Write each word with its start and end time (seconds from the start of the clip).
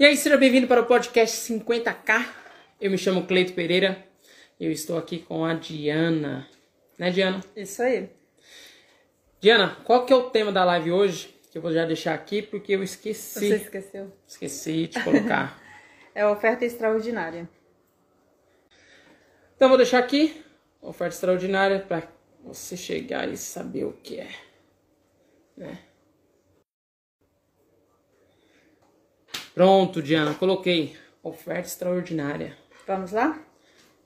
E 0.00 0.04
aí, 0.04 0.16
seja 0.16 0.36
bem-vindo 0.36 0.68
para 0.68 0.80
o 0.80 0.86
podcast 0.86 1.52
50K. 1.52 2.24
Eu 2.80 2.88
me 2.88 2.96
chamo 2.96 3.26
Cleito 3.26 3.52
Pereira. 3.52 4.06
Eu 4.60 4.70
estou 4.70 4.96
aqui 4.96 5.18
com 5.18 5.44
a 5.44 5.54
Diana. 5.54 6.48
Né, 6.96 7.10
Diana? 7.10 7.40
Isso 7.56 7.82
aí. 7.82 8.08
Diana, 9.40 9.76
qual 9.82 10.06
que 10.06 10.12
é 10.12 10.16
o 10.16 10.30
tema 10.30 10.52
da 10.52 10.64
live 10.64 10.92
hoje? 10.92 11.36
Que 11.50 11.58
eu 11.58 11.62
vou 11.62 11.72
já 11.72 11.84
deixar 11.84 12.14
aqui 12.14 12.42
porque 12.42 12.76
eu 12.76 12.82
esqueci. 12.84 13.40
Você 13.40 13.56
esqueceu? 13.56 14.12
Esqueci 14.24 14.86
de 14.86 15.02
colocar. 15.02 15.60
É 16.14 16.22
a 16.22 16.30
oferta 16.32 16.64
extraordinária. 16.64 17.48
então, 19.54 19.68
vou 19.68 19.76
deixar 19.76 19.98
aqui. 19.98 20.44
Oferta 20.80 21.14
extraordinária 21.14 21.78
para 21.80 22.08
você 22.42 22.76
chegar 22.76 23.28
e 23.28 23.36
saber 23.36 23.84
o 23.84 23.92
que 23.92 24.18
é. 24.18 24.30
Né? 25.56 25.78
Pronto, 29.58 30.00
Diana, 30.00 30.34
coloquei. 30.34 30.96
Oferta 31.20 31.66
extraordinária. 31.66 32.56
Vamos 32.86 33.10
lá? 33.10 33.40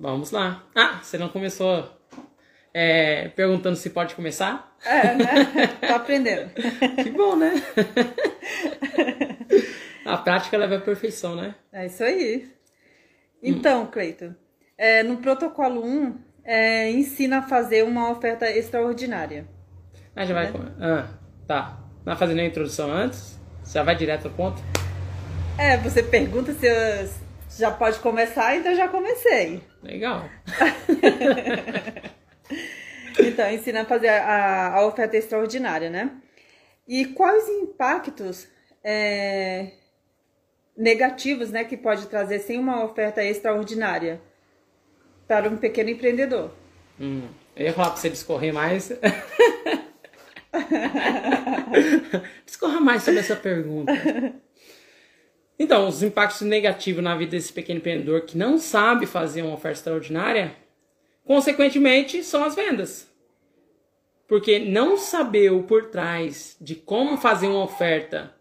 Vamos 0.01 0.31
lá. 0.31 0.65
Ah, 0.75 1.01
você 1.03 1.19
não 1.19 1.29
começou 1.29 1.87
é, 2.73 3.29
perguntando 3.29 3.77
se 3.77 3.91
pode 3.91 4.15
começar? 4.15 4.75
É, 4.83 5.15
né? 5.15 5.27
Tô 5.87 5.93
aprendendo. 5.93 6.51
Que 7.05 7.11
bom, 7.11 7.37
né? 7.37 7.53
A 10.07 10.17
prática 10.17 10.57
leva 10.57 10.77
à 10.77 10.81
perfeição, 10.81 11.37
né? 11.37 11.55
É 11.71 11.85
isso 11.85 12.03
aí. 12.03 12.51
Então, 13.43 13.85
Cleito, 13.89 14.35
é, 14.79 15.03
no 15.03 15.19
protocolo 15.19 15.85
1, 15.85 16.19
é, 16.45 16.91
ensina 16.93 17.41
a 17.41 17.43
fazer 17.43 17.85
uma 17.85 18.11
oferta 18.11 18.51
extraordinária. 18.51 19.47
Ah, 20.17 20.25
já 20.25 20.33
vai. 20.33 20.51
Né? 20.51 20.75
Ah, 20.81 21.09
tá. 21.47 21.79
Não 21.99 22.05
vai 22.07 22.17
fazer 22.17 22.33
nenhuma 22.33 22.49
introdução 22.51 22.91
antes? 22.91 23.39
Já 23.71 23.83
vai 23.83 23.95
direto 23.95 24.29
ao 24.29 24.33
ponto? 24.33 24.63
É, 25.59 25.77
você 25.77 26.03
pergunta 26.03 26.53
se 26.53 26.67
eu- 26.67 27.09
já 27.59 27.71
pode 27.71 27.99
começar, 27.99 28.57
então 28.57 28.75
já 28.75 28.89
comecei. 28.89 29.63
Legal. 29.83 30.29
Então, 33.19 33.51
ensina 33.51 33.83
a 33.83 33.85
fazer 33.85 34.09
a, 34.09 34.73
a 34.75 34.87
oferta 34.87 35.15
extraordinária, 35.19 35.91
né? 35.91 36.11
E 36.89 37.05
quais 37.05 37.47
impactos 37.47 38.49
é, 38.83 39.73
negativos 40.75 41.51
né, 41.51 41.63
que 41.63 41.77
pode 41.77 42.07
trazer 42.07 42.39
sem 42.39 42.59
uma 42.59 42.83
oferta 42.83 43.23
extraordinária 43.23 44.19
para 45.29 45.47
um 45.51 45.59
pequeno 45.59 45.91
empreendedor? 45.91 46.53
Hum, 46.99 47.29
eu 47.55 47.67
ia 47.67 47.73
falar 47.75 47.91
pra 47.91 47.99
você 47.99 48.09
discorrer 48.09 48.53
mais. 48.53 48.91
Discorra 52.47 52.81
mais 52.81 53.03
sobre 53.03 53.21
essa 53.21 53.37
pergunta. 53.37 53.93
Então, 55.59 55.87
os 55.87 56.03
impactos 56.03 56.41
negativos 56.43 57.03
na 57.03 57.17
vida 57.17 57.33
desse 57.33 57.53
pequeno 57.53 57.79
empreendedor 57.79 58.23
que 58.23 58.37
não 58.37 58.59
sabe 58.59 59.07
fazer 59.07 59.43
uma 59.43 59.55
oferta 59.55 59.79
extraordinária, 59.79 60.57
consequentemente, 61.25 62.25
são 62.25 62.45
as 62.45 62.55
vendas. 62.55 63.09
Porque 64.27 64.59
não 64.59 64.97
saber 64.97 65.53
o 65.53 65.63
por 65.63 65.91
trás 65.91 66.57
de 66.61 66.75
como 66.75 67.17
fazer 67.17 67.49
uma 67.49 67.65
oferta 67.65 68.35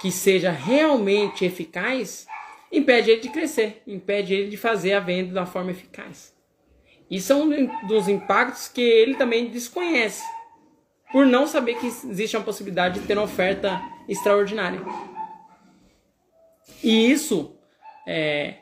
que 0.00 0.12
seja 0.12 0.50
realmente 0.50 1.44
eficaz 1.44 2.26
impede 2.70 3.10
ele 3.10 3.20
de 3.20 3.28
crescer, 3.30 3.82
impede 3.86 4.34
ele 4.34 4.50
de 4.50 4.56
fazer 4.56 4.92
a 4.92 5.00
venda 5.00 5.32
da 5.32 5.46
forma 5.46 5.70
eficaz. 5.70 6.34
Isso 7.10 7.32
é 7.32 7.36
um 7.36 7.86
dos 7.86 8.08
impactos 8.08 8.68
que 8.68 8.80
ele 8.80 9.14
também 9.14 9.48
desconhece, 9.48 10.24
por 11.12 11.24
não 11.24 11.46
saber 11.46 11.78
que 11.78 11.86
existe 11.86 12.36
uma 12.36 12.44
possibilidade 12.44 13.00
de 13.00 13.06
ter 13.06 13.16
uma 13.16 13.24
oferta 13.24 13.80
extraordinária. 14.08 14.80
E 16.82 17.10
isso, 17.10 17.56
é, 18.06 18.54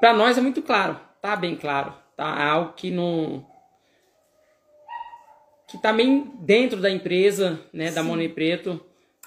para 0.00 0.12
nós 0.12 0.38
é 0.38 0.40
muito 0.40 0.62
claro, 0.62 1.00
tá 1.20 1.34
bem 1.36 1.56
claro, 1.56 1.94
tá? 2.16 2.36
É 2.38 2.44
algo 2.44 2.72
que 2.74 2.90
não 2.90 3.46
que 5.68 5.76
tá 5.76 5.92
bem 5.92 6.32
dentro 6.40 6.80
da 6.80 6.90
empresa, 6.90 7.60
né, 7.74 7.90
da 7.90 8.02
Money 8.02 8.30
Preto, 8.30 8.80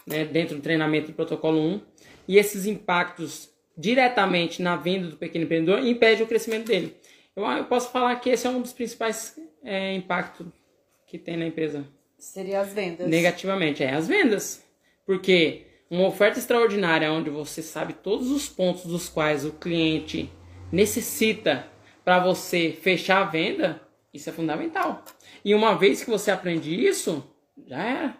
né, 0.07 0.25
dentro 0.25 0.55
do 0.55 0.61
treinamento 0.61 1.07
do 1.07 1.13
protocolo 1.13 1.59
1, 1.59 1.81
e 2.27 2.37
esses 2.37 2.65
impactos 2.65 3.49
diretamente 3.77 4.59
na 4.61 4.75
venda 4.75 5.07
do 5.07 5.17
pequeno 5.17 5.45
empreendedor 5.45 5.85
impede 5.85 6.23
o 6.23 6.27
crescimento 6.27 6.65
dele. 6.65 6.97
Eu, 7.35 7.45
eu 7.45 7.65
posso 7.65 7.91
falar 7.91 8.15
que 8.15 8.29
esse 8.29 8.47
é 8.47 8.49
um 8.49 8.59
dos 8.61 8.73
principais 8.73 9.39
é, 9.63 9.93
impactos 9.93 10.47
que 11.05 11.17
tem 11.17 11.37
na 11.37 11.45
empresa 11.45 11.85
Seria 12.17 12.61
as 12.61 12.73
vendas. 12.73 13.07
negativamente, 13.07 13.83
é 13.83 13.93
as 13.93 14.07
vendas. 14.07 14.63
Porque 15.05 15.65
uma 15.91 16.07
oferta 16.07 16.39
extraordinária 16.39 17.11
onde 17.11 17.29
você 17.29 17.61
sabe 17.61 17.91
todos 17.91 18.31
os 18.31 18.47
pontos 18.47 18.85
dos 18.85 19.09
quais 19.09 19.45
o 19.45 19.51
cliente 19.51 20.31
necessita 20.71 21.67
para 22.05 22.17
você 22.17 22.71
fechar 22.81 23.21
a 23.21 23.25
venda, 23.25 23.81
isso 24.13 24.29
é 24.29 24.33
fundamental. 24.33 25.03
E 25.43 25.53
uma 25.53 25.75
vez 25.75 26.01
que 26.01 26.09
você 26.09 26.31
aprende 26.31 26.73
isso, 26.73 27.21
já 27.67 27.83
era. 27.83 28.17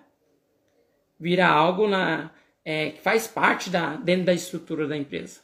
Vira 1.18 1.48
algo 1.48 1.88
na, 1.88 2.32
é, 2.66 2.90
que 2.92 3.02
faz 3.02 3.26
parte 3.26 3.70
da, 3.70 3.96
dentro 3.96 4.26
da 4.26 4.34
estrutura 4.34 4.86
da 4.86 4.98
empresa. 4.98 5.40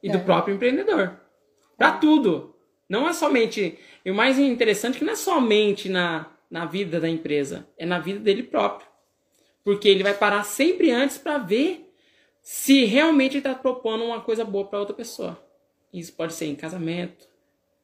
E 0.00 0.08
do 0.08 0.18
É. 0.18 0.20
próprio 0.20 0.54
empreendedor. 0.54 1.18
Para 1.76 1.92
tudo. 1.92 2.54
Não 2.88 3.08
é 3.08 3.12
somente. 3.12 3.78
E 4.04 4.10
o 4.10 4.14
mais 4.14 4.38
interessante 4.38 4.96
é 4.96 4.98
que 5.00 5.04
não 5.04 5.14
é 5.14 5.16
somente 5.16 5.88
na, 5.88 6.26
na 6.48 6.66
vida 6.66 7.00
da 7.00 7.08
empresa, 7.08 7.66
é 7.76 7.84
na 7.84 7.98
vida 7.98 8.20
dele 8.20 8.42
próprio. 8.44 8.86
Porque 9.64 9.88
ele 9.88 10.02
vai 10.02 10.12
parar 10.14 10.44
sempre 10.44 10.90
antes 10.90 11.16
para 11.18 11.38
ver 11.38 11.90
se 12.42 12.84
realmente 12.84 13.32
ele 13.32 13.38
está 13.38 13.54
propondo 13.54 14.04
uma 14.04 14.20
coisa 14.20 14.44
boa 14.44 14.66
para 14.66 14.78
outra 14.78 14.94
pessoa. 14.94 15.42
Isso 15.92 16.12
pode 16.12 16.34
ser 16.34 16.46
em 16.46 16.54
casamento, 16.54 17.26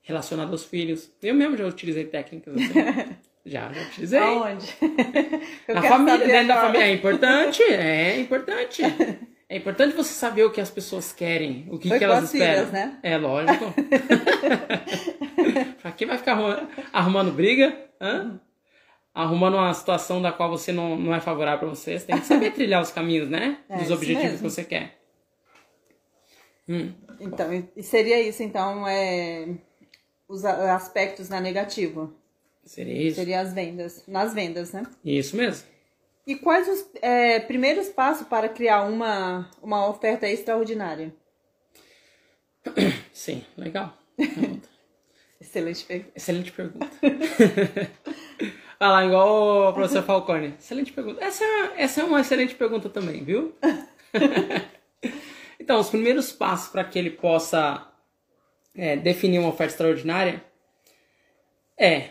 relacionado 0.02 0.50
aos 0.50 0.64
filhos. 0.64 1.10
Eu 1.22 1.34
mesmo 1.34 1.56
já 1.56 1.66
utilizei 1.66 2.04
técnicas 2.04 2.54
assim. 2.54 2.72
já, 3.46 3.72
já 3.72 3.82
utilizei. 3.88 4.18
Aonde? 4.18 4.66
Eu 5.66 5.74
Na 5.74 5.82
família, 5.82 6.26
dentro 6.26 6.48
da 6.48 6.54
agora. 6.54 6.66
família. 6.66 6.86
É 6.86 6.92
importante, 6.92 7.62
é 7.72 8.20
importante. 8.20 8.82
É 9.48 9.56
importante 9.56 9.96
você 9.96 10.12
saber 10.12 10.44
o 10.44 10.50
que 10.50 10.60
as 10.60 10.70
pessoas 10.70 11.12
querem, 11.12 11.66
o 11.70 11.78
que, 11.78 11.88
que 11.88 12.04
elas 12.04 12.24
as 12.24 12.34
esperam. 12.34 12.66
filhas, 12.66 12.72
né? 12.72 12.98
É 13.02 13.16
lógico. 13.16 13.64
pra 15.80 15.92
quem 15.92 16.06
vai 16.06 16.18
ficar 16.18 16.32
arrumando, 16.32 16.68
arrumando 16.92 17.32
briga? 17.32 17.76
Hã? 18.00 18.38
Arrumando 19.12 19.54
uma 19.56 19.74
situação 19.74 20.22
da 20.22 20.30
qual 20.32 20.48
você 20.50 20.72
não, 20.72 20.96
não 20.96 21.14
é 21.14 21.20
favorável 21.20 21.60
pra 21.60 21.68
você, 21.68 21.98
você 21.98 22.06
tem 22.06 22.18
que 22.20 22.26
saber 22.26 22.52
trilhar 22.54 22.80
os 22.82 22.90
caminhos, 22.92 23.28
né? 23.28 23.58
É, 23.68 23.78
Dos 23.78 23.90
objetivos 23.90 24.22
mesmo. 24.32 24.36
que 24.38 24.42
você 24.54 24.64
quer. 24.64 24.98
Hum, 26.68 26.92
Então, 27.18 27.68
seria 27.82 28.20
isso, 28.22 28.42
então, 28.42 28.86
é, 28.86 29.48
os 30.28 30.44
aspectos 30.44 31.28
na 31.28 31.40
negativo. 31.40 32.14
seria 32.64 33.08
isso. 33.08 33.16
Seria 33.16 33.40
as 33.40 33.52
vendas, 33.52 34.04
nas 34.06 34.32
vendas, 34.32 34.72
né? 34.72 34.84
Isso 35.04 35.36
mesmo. 35.36 35.66
E 36.24 36.36
quais 36.36 36.68
os 36.68 36.86
é, 37.02 37.40
primeiros 37.40 37.88
passos 37.88 38.28
para 38.28 38.48
criar 38.48 38.82
uma, 38.84 39.50
uma 39.60 39.88
oferta 39.88 40.28
extraordinária? 40.28 41.12
Sim, 43.12 43.44
legal. 43.56 43.92
Excelente 45.40 45.84
pergunta. 45.84 46.12
Excelente 46.14 46.52
pergunta. 46.52 46.86
Olha 48.82 48.92
lá, 48.92 49.04
igual 49.04 49.68
o 49.68 49.72
professor 49.74 50.02
Falcone. 50.02 50.54
Excelente 50.58 50.90
pergunta. 50.90 51.22
Essa, 51.22 51.44
essa 51.76 52.00
é 52.00 52.04
uma 52.04 52.22
excelente 52.22 52.54
pergunta 52.54 52.88
também, 52.88 53.22
viu? 53.22 53.54
então, 55.60 55.78
os 55.78 55.90
primeiros 55.90 56.32
passos 56.32 56.70
para 56.70 56.82
que 56.82 56.98
ele 56.98 57.10
possa 57.10 57.86
é, 58.74 58.96
definir 58.96 59.38
uma 59.38 59.50
oferta 59.50 59.74
extraordinária 59.74 60.42
é 61.76 62.08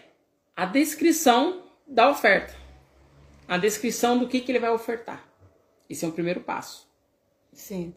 a 0.56 0.66
descrição 0.66 1.64
da 1.88 2.12
oferta. 2.12 2.56
A 3.48 3.58
descrição 3.58 4.20
do 4.20 4.28
que, 4.28 4.40
que 4.40 4.52
ele 4.52 4.60
vai 4.60 4.70
ofertar. 4.70 5.28
Esse 5.90 6.06
é 6.06 6.08
o 6.08 6.12
primeiro 6.12 6.42
passo. 6.42 6.88
Sim. 7.52 7.96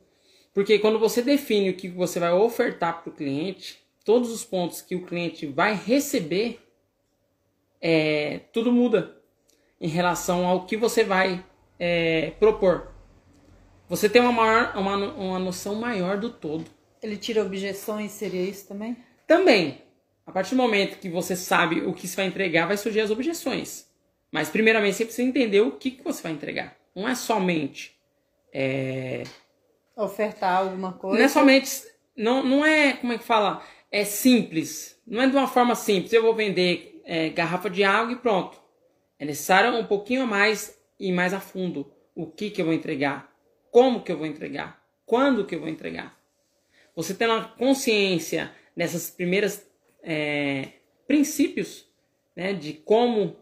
Porque 0.55 0.79
quando 0.79 0.99
você 0.99 1.21
define 1.21 1.69
o 1.69 1.77
que 1.77 1.89
você 1.89 2.19
vai 2.19 2.33
ofertar 2.33 3.03
para 3.03 3.11
o 3.11 3.15
cliente, 3.15 3.79
todos 4.03 4.31
os 4.31 4.45
pontos 4.45 4.81
que 4.81 4.97
o 4.97 5.05
cliente 5.05 5.45
vai 5.45 5.75
receber, 5.75 6.59
é, 7.83 8.41
tudo 8.53 8.73
muda 8.73 9.17
em 9.81 9.89
relação 9.89 10.47
ao 10.47 10.65
que 10.65 10.77
você 10.77 11.03
vai 11.03 11.45
é, 11.79 12.31
propor. 12.39 12.93
Você 13.89 14.09
tem 14.09 14.23
uma, 14.23 14.33
maior, 14.33 14.73
uma, 14.77 14.97
uma 14.97 15.39
noção 15.39 15.75
maior 15.75 16.17
do 16.17 16.31
todo. 16.31 16.65
Ele 17.03 17.17
tira 17.17 17.43
objeções, 17.43 18.13
seria 18.13 18.43
isso 18.43 18.69
também? 18.69 18.97
Também, 19.27 19.83
a 20.25 20.31
partir 20.31 20.51
do 20.51 20.63
momento 20.63 20.99
que 20.99 21.09
você 21.09 21.35
sabe 21.35 21.81
o 21.81 21.93
que 21.93 22.07
você 22.07 22.17
vai 22.17 22.27
entregar, 22.27 22.67
vai 22.67 22.77
surgir 22.77 23.01
as 23.01 23.11
objeções. 23.11 23.87
Mas, 24.31 24.49
primeiramente, 24.49 24.97
você 24.97 25.05
precisa 25.05 25.29
entender 25.29 25.61
o 25.61 25.73
que, 25.73 25.91
que 25.91 26.05
você 26.05 26.23
vai 26.23 26.33
entregar. 26.33 26.77
Não 26.95 27.09
é 27.09 27.15
somente 27.15 27.95
é, 28.53 29.25
Ofertar 29.97 30.59
alguma 30.59 30.93
coisa? 30.93 31.19
Não 31.19 31.25
é 31.25 31.29
somente. 31.29 31.83
Não, 32.17 32.43
não 32.43 32.65
é. 32.65 32.95
Como 32.95 33.13
é 33.13 33.19
que 33.19 33.25
fala? 33.25 33.63
É 33.91 34.05
simples. 34.05 34.99
Não 35.07 35.23
é 35.23 35.29
de 35.29 35.37
uma 35.37 35.47
forma 35.47 35.75
simples. 35.75 36.13
Eu 36.13 36.23
vou 36.23 36.35
vender 36.35 36.92
é, 37.05 37.29
garrafa 37.31 37.69
de 37.69 37.85
água 37.85 38.13
e 38.13 38.17
pronto. 38.17 38.61
É 39.19 39.25
necessário 39.25 39.77
um 39.77 39.85
pouquinho 39.85 40.23
a 40.23 40.27
mais 40.27 40.79
e 40.99 41.13
mais 41.13 41.33
a 41.35 41.41
fundo. 41.41 41.93
O 42.15 42.27
que, 42.27 42.51
que 42.51 42.61
eu 42.61 42.67
vou 42.67 42.75
entregar? 42.75 43.33
Como 43.71 44.03
que 44.03 44.13
eu 44.13 44.19
vou 44.19 44.27
entregar? 44.27 44.83
quando 45.13 45.45
que 45.45 45.55
eu 45.55 45.61
vou 45.61 45.69
entregar. 45.69 46.19
Você 46.97 47.13
tendo 47.13 47.35
a 47.35 47.45
consciência 47.45 48.51
nessas 48.75 49.11
primeiras 49.11 49.71
é, 50.03 50.71
princípios, 51.07 51.87
né, 52.35 52.55
de 52.55 52.73
como, 52.73 53.37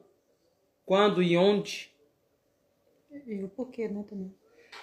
quando 0.85 1.23
e 1.23 1.37
onde. 1.37 1.89
E 3.25 3.45
o 3.45 3.49
porquê, 3.49 3.87
né, 3.87 4.05
também. 4.09 4.35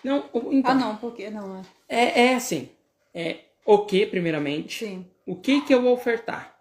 Não, 0.01 0.29
então, 0.51 0.71
ah, 0.71 0.75
não, 0.75 0.95
porquê 0.95 1.29
não 1.29 1.57
é. 1.57 1.61
É, 1.89 2.27
é 2.27 2.35
assim, 2.35 2.69
é 3.13 3.39
o 3.65 3.79
que 3.79 4.05
primeiramente. 4.05 4.85
Sim. 4.85 5.05
O 5.25 5.35
que 5.35 5.59
que 5.59 5.73
eu 5.73 5.81
vou 5.81 5.93
ofertar? 5.93 6.56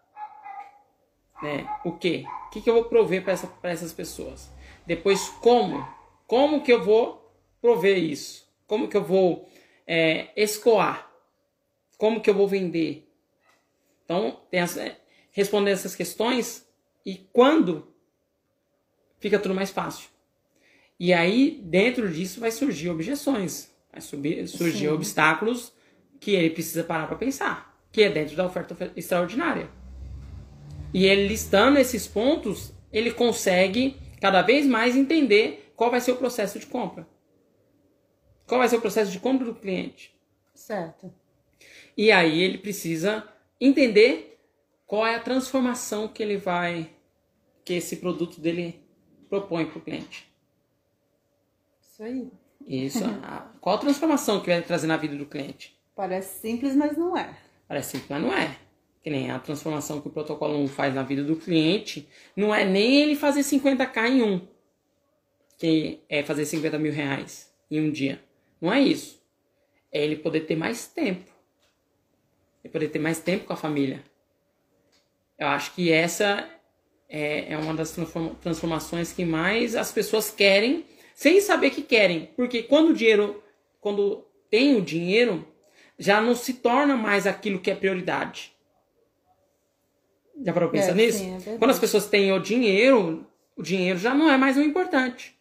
Né? 1.43 1.69
O 1.85 1.93
que? 1.93 2.25
O 2.47 2.50
que 2.50 2.61
que 2.61 2.71
eu 2.71 2.75
vou 2.75 2.85
prover 2.85 3.23
para 3.23 3.33
essa, 3.33 3.53
essas 3.62 3.93
pessoas? 3.93 4.50
Depois 4.87 5.29
como? 5.41 5.87
Como 6.27 6.62
que 6.62 6.73
eu 6.73 6.83
vou 6.83 7.33
prover 7.61 7.99
isso? 7.99 8.47
Como 8.67 8.88
que 8.88 8.97
eu 8.97 9.05
vou 9.05 9.49
é, 9.87 10.29
escoar? 10.37 11.11
Como 11.99 12.21
que 12.21 12.31
eu 12.31 12.35
vou 12.35 12.49
vender? 12.49 13.09
Então, 14.05 14.41
tem 14.50 14.61
essa, 14.61 14.97
responder 15.33 15.73
essas 15.73 15.94
questões 15.94 16.67
e 17.05 17.17
quando 17.33 17.93
fica 19.19 19.38
tudo 19.38 19.55
mais 19.55 19.71
fácil. 19.71 20.09
E 20.99 21.12
aí, 21.12 21.61
dentro 21.62 22.11
disso, 22.11 22.41
vai 22.41 22.50
surgir 22.50 22.88
objeções, 22.88 23.71
vai 23.93 24.00
subir, 24.00 24.47
surgir 24.49 24.87
Sim. 24.87 24.88
obstáculos 24.88 25.73
que 26.19 26.31
ele 26.33 26.50
precisa 26.50 26.83
parar 26.83 27.06
para 27.06 27.17
pensar, 27.17 27.79
que 27.93 28.03
é 28.03 28.09
dentro 28.09 28.35
da 28.35 28.47
oferta 28.47 28.93
extraordinária. 28.97 29.69
E 30.93 31.06
ele 31.06 31.29
listando 31.29 31.79
esses 31.79 32.06
pontos, 32.06 32.73
ele 32.93 33.12
consegue 33.12 33.97
cada 34.21 34.43
vez 34.43 34.67
mais 34.67 34.97
entender 34.97 35.73
qual 35.77 35.91
vai 35.91 36.00
ser 36.00 36.12
o 36.12 36.17
processo 36.17 36.59
de 36.59 36.67
compra. 36.67 37.06
Qual 38.47 38.59
vai 38.59 38.69
ser 38.69 38.77
o 38.77 38.81
processo 38.81 39.11
de 39.11 39.19
compra 39.19 39.44
do 39.44 39.55
cliente. 39.55 40.17
Certo. 40.55 41.12
E 41.97 42.11
aí 42.11 42.43
ele 42.43 42.59
precisa 42.59 43.27
entender 43.61 44.38
qual 44.87 45.06
é 45.06 45.17
a 45.17 45.21
transformação 45.21 46.09
que 46.09 46.23
ele 46.23 46.37
vai, 46.37 46.91
que 47.65 47.75
esse 47.75 47.97
produto 47.97 48.41
dele 48.41 48.81
propõe 49.29 49.67
para 49.67 49.79
o 49.79 49.83
cliente. 49.83 50.31
Isso 51.81 52.03
aí. 52.03 52.31
Isso. 52.67 53.05
Qual 53.61 53.77
a 53.77 53.79
transformação 53.79 54.41
que 54.41 54.49
vai 54.49 54.61
trazer 54.62 54.87
na 54.87 54.97
vida 54.97 55.17
do 55.17 55.27
cliente? 55.27 55.77
Parece 55.94 56.41
simples, 56.41 56.77
mas 56.77 56.97
não 56.97 57.17
é. 57.17 57.37
Parece 57.67 57.93
simples, 57.93 58.11
mas 58.11 58.23
não 58.23 58.33
é. 58.33 58.56
Que 59.06 59.11
nem 59.11 59.31
a 59.31 59.38
transformação 59.38 60.00
que 60.00 60.08
o 60.08 60.11
protocolo 60.11 60.58
1 60.64 60.67
faz 60.67 60.93
na 60.93 61.05
vida 61.05 61.23
do 61.23 61.37
cliente, 61.37 62.08
não 62.35 62.53
é 62.53 62.64
nem 62.64 63.03
ele 63.03 63.14
fazer 63.14 63.43
50k 63.43 64.08
em 64.08 64.20
um, 64.20 64.41
que 65.56 66.00
é 66.08 66.25
fazer 66.25 66.44
50 66.44 66.76
mil 66.76 66.93
reais 66.93 67.55
em 67.70 67.81
um 67.81 67.88
dia. 67.88 68.20
Não 68.61 68.73
é 68.73 68.81
isso. 68.81 69.23
É 69.93 70.03
ele 70.03 70.17
poder 70.17 70.41
ter 70.41 70.56
mais 70.56 70.88
tempo. 70.88 71.31
É 72.64 72.69
poder 72.69 72.88
ter 72.88 72.99
mais 72.99 73.20
tempo 73.20 73.44
com 73.44 73.53
a 73.53 73.56
família. 73.56 74.03
Eu 75.38 75.47
acho 75.47 75.73
que 75.76 75.93
essa 75.93 76.44
é, 77.09 77.52
é 77.52 77.56
uma 77.56 77.75
das 77.75 77.94
transformações 78.41 79.12
que 79.12 79.25
mais 79.25 79.76
as 79.76 79.93
pessoas 79.93 80.32
querem, 80.32 80.85
sem 81.14 81.41
saber 81.41 81.70
que 81.70 81.82
querem. 81.82 82.31
Porque 82.35 82.64
quando 82.64 82.88
o 82.88 82.93
dinheiro, 82.93 83.41
quando 83.81 84.26
tem 84.50 84.75
o 84.75 84.82
dinheiro, 84.82 85.47
já 85.97 86.20
não 86.20 86.35
se 86.35 86.55
torna 86.55 86.97
mais 86.97 87.25
aquilo 87.25 87.61
que 87.61 87.70
é 87.70 87.75
prioridade. 87.76 88.56
Já 90.44 90.53
parou 90.53 90.69
pra 90.69 90.81
pensar 90.81 90.93
é, 90.93 90.94
nisso? 90.94 91.19
Sim, 91.19 91.37
é 91.37 91.59
Quando 91.59 91.71
as 91.71 91.79
pessoas 91.79 92.06
têm 92.06 92.33
o 92.33 92.38
dinheiro, 92.38 93.27
o 93.56 93.62
dinheiro 93.62 93.99
já 93.99 94.15
não 94.15 94.31
é 94.31 94.37
mais 94.37 94.56
o 94.56 94.62
importante. 94.62 95.37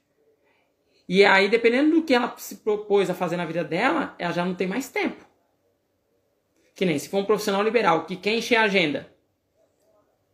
E 1.08 1.24
aí, 1.24 1.48
dependendo 1.48 1.96
do 1.96 2.04
que 2.04 2.14
ela 2.14 2.34
se 2.38 2.58
propôs 2.58 3.10
a 3.10 3.14
fazer 3.14 3.38
na 3.38 3.46
vida 3.46 3.64
dela, 3.64 4.16
ela 4.18 4.32
já 4.32 4.44
não 4.44 4.56
tem 4.56 4.68
mais 4.68 4.90
tempo. 4.90 5.24
Que 6.74 6.86
nem 6.86 6.98
se 6.98 7.10
for 7.10 7.20
um 7.20 7.26
profissional 7.26 7.62
liberal 7.62 8.06
que 8.06 8.16
quer 8.16 8.34
encher 8.34 8.56
a 8.56 8.64
agenda. 8.64 9.10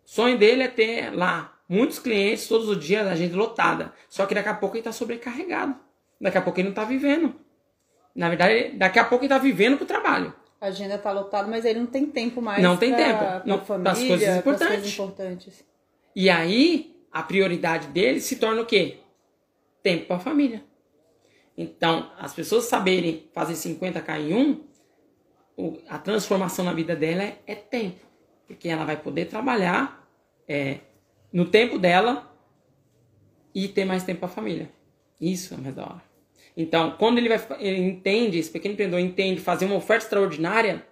O 0.05 0.09
sonho 0.09 0.37
dele 0.37 0.63
é 0.63 0.67
ter 0.67 1.11
lá 1.11 1.59
muitos 1.67 1.99
clientes 1.99 2.47
todos 2.47 2.67
os 2.69 2.79
dias, 2.83 3.05
a 3.05 3.11
agenda 3.11 3.35
lotada. 3.35 3.93
Só 4.09 4.25
que 4.25 4.33
daqui 4.33 4.49
a 4.49 4.53
pouco 4.53 4.75
ele 4.75 4.81
está 4.81 4.91
sobrecarregado. 4.91 5.75
Daqui 6.19 6.37
a 6.37 6.41
pouco 6.41 6.59
ele 6.59 6.69
não 6.69 6.71
está 6.71 6.85
vivendo. 6.85 7.35
Na 8.15 8.29
verdade, 8.29 8.71
daqui 8.77 8.99
a 8.99 9.05
pouco 9.05 9.25
ele 9.25 9.33
está 9.33 9.41
vivendo 9.41 9.77
pro 9.77 9.85
trabalho. 9.85 10.33
A 10.61 10.67
agenda 10.67 10.93
está 10.93 11.11
lotada, 11.11 11.47
mas 11.47 11.65
ele 11.65 11.79
não 11.79 11.87
tem 11.87 12.05
tempo 12.05 12.39
mais. 12.39 12.61
Não 12.61 12.77
tem 12.77 12.93
pra, 12.93 13.03
tempo. 13.03 13.17
Pra 13.17 13.43
não, 13.45 13.65
família, 13.65 13.91
das 13.91 14.03
coisas 14.03 14.37
importantes. 14.37 14.67
coisas 14.67 14.93
importantes. 14.93 15.65
E 16.15 16.29
aí, 16.29 16.95
a 17.11 17.23
prioridade 17.23 17.87
dele 17.87 18.21
se 18.21 18.35
torna 18.35 18.61
o 18.61 18.65
quê? 18.65 18.99
Tempo 19.81 20.05
para 20.05 20.17
a 20.17 20.19
família. 20.19 20.63
Então, 21.57 22.11
as 22.19 22.33
pessoas 22.33 22.65
saberem 22.65 23.27
fazer 23.33 23.53
50k 23.53 24.19
em 24.19 24.33
um, 24.35 25.77
a 25.89 25.97
transformação 25.97 26.63
na 26.63 26.73
vida 26.73 26.95
dela 26.95 27.23
é, 27.23 27.39
é 27.47 27.55
tempo. 27.55 28.05
Porque 28.45 28.69
ela 28.69 28.85
vai 28.85 28.97
poder 28.97 29.25
trabalhar 29.25 30.07
é, 30.47 30.79
no 31.33 31.45
tempo 31.45 31.79
dela 31.79 32.31
e 33.53 33.67
ter 33.67 33.85
mais 33.85 34.03
tempo 34.03 34.19
para 34.19 34.29
a 34.29 34.31
família. 34.31 34.71
Isso 35.19 35.53
é 35.53 35.57
mais 35.57 35.75
da 35.75 35.83
hora. 35.83 36.10
Então, 36.55 36.95
quando 36.97 37.17
ele, 37.17 37.29
vai, 37.29 37.39
ele 37.59 37.81
entende, 37.81 38.37
esse 38.37 38.49
pequeno 38.49 38.73
empreendedor 38.73 38.99
entende 38.99 39.39
fazer 39.39 39.65
uma 39.65 39.75
oferta 39.75 40.05
extraordinária, 40.05 40.85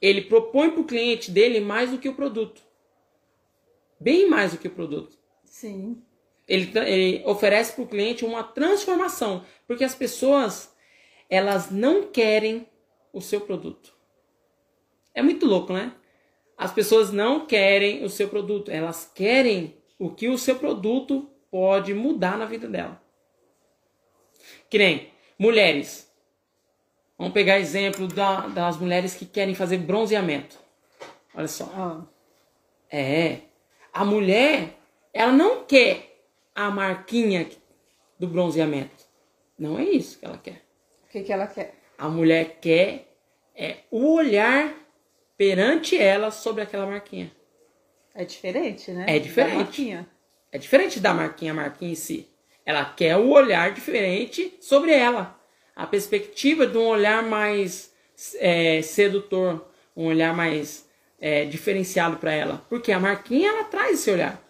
ele 0.00 0.22
propõe 0.22 0.70
para 0.70 0.80
o 0.80 0.86
cliente 0.86 1.30
dele 1.30 1.60
mais 1.60 1.90
do 1.90 1.98
que 1.98 2.08
o 2.08 2.14
produto. 2.14 2.62
Bem 3.98 4.28
mais 4.28 4.52
do 4.52 4.58
que 4.58 4.68
o 4.68 4.72
produto. 4.72 5.18
Sim. 5.44 6.02
Ele, 6.48 6.72
ele 6.78 7.22
oferece 7.26 7.74
para 7.74 7.84
o 7.84 7.88
cliente 7.88 8.24
uma 8.24 8.42
transformação, 8.42 9.44
porque 9.66 9.84
as 9.84 9.94
pessoas 9.94 10.74
elas 11.28 11.70
não 11.70 12.08
querem 12.08 12.66
o 13.12 13.20
seu 13.20 13.40
produto. 13.40 13.94
É 15.14 15.22
muito 15.22 15.46
louco, 15.46 15.72
né? 15.72 15.94
As 16.56 16.72
pessoas 16.72 17.12
não 17.12 17.46
querem 17.46 18.04
o 18.04 18.08
seu 18.08 18.28
produto, 18.28 18.70
elas 18.70 19.10
querem 19.14 19.76
o 19.98 20.10
que 20.10 20.28
o 20.28 20.36
seu 20.36 20.56
produto 20.56 21.30
pode 21.50 21.94
mudar 21.94 22.36
na 22.36 22.46
vida 22.46 22.68
dela. 22.68 23.00
Que 24.70 24.78
nem 24.78 25.10
mulheres. 25.38 26.08
Vamos 27.18 27.34
pegar 27.34 27.58
exemplo 27.58 28.06
da, 28.06 28.46
das 28.48 28.78
mulheres 28.78 29.14
que 29.14 29.26
querem 29.26 29.54
fazer 29.54 29.76
bronzeamento. 29.78 30.56
Olha 31.34 31.48
só. 31.48 32.08
É. 32.90 33.40
A 33.92 34.04
mulher, 34.04 34.78
ela 35.12 35.32
não 35.32 35.64
quer 35.64 36.22
a 36.54 36.70
marquinha 36.70 37.48
do 38.18 38.26
bronzeamento. 38.26 39.04
Não 39.58 39.78
é 39.78 39.84
isso 39.84 40.18
que 40.18 40.24
ela 40.24 40.38
quer. 40.38 40.62
O 41.04 41.08
que, 41.08 41.22
que 41.22 41.32
ela 41.32 41.46
quer? 41.46 41.74
A 41.98 42.08
mulher 42.08 42.58
quer 42.60 43.12
é 43.54 43.78
o 43.90 44.14
olhar 44.14 44.74
perante 45.36 45.98
ela 45.98 46.30
sobre 46.30 46.62
aquela 46.62 46.86
marquinha. 46.86 47.30
É 48.14 48.24
diferente, 48.24 48.90
né? 48.90 49.04
É 49.08 49.18
diferente. 49.18 50.06
É 50.52 50.58
diferente 50.58 50.98
da 51.00 51.12
marquinha, 51.12 51.52
a 51.52 51.54
marquinha 51.54 51.92
em 51.92 51.94
si. 51.94 52.28
Ela 52.64 52.84
quer 52.84 53.16
o 53.16 53.20
um 53.20 53.30
olhar 53.30 53.72
diferente 53.72 54.54
sobre 54.60 54.92
ela. 54.92 55.38
A 55.74 55.86
perspectiva 55.86 56.66
de 56.66 56.76
um 56.76 56.86
olhar 56.86 57.22
mais 57.22 57.92
é, 58.38 58.82
sedutor, 58.82 59.66
um 59.96 60.06
olhar 60.06 60.34
mais 60.34 60.86
é, 61.20 61.44
diferenciado 61.44 62.16
para 62.16 62.32
ela. 62.32 62.62
Porque 62.68 62.92
a 62.92 63.00
marquinha 63.00 63.48
ela 63.50 63.64
traz 63.64 64.00
esse 64.00 64.10
olhar. 64.10 64.40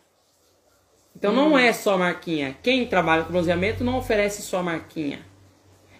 Então 1.17 1.33
hum. 1.33 1.37
não 1.37 1.59
é 1.59 1.73
só 1.73 1.97
marquinha. 1.97 2.57
Quem 2.62 2.87
trabalha 2.87 3.25
com 3.25 3.33
bronzeamento 3.33 3.85
não 3.85 3.99
oferece 3.99 4.43
só 4.43 4.62
marquinha. 4.62 5.25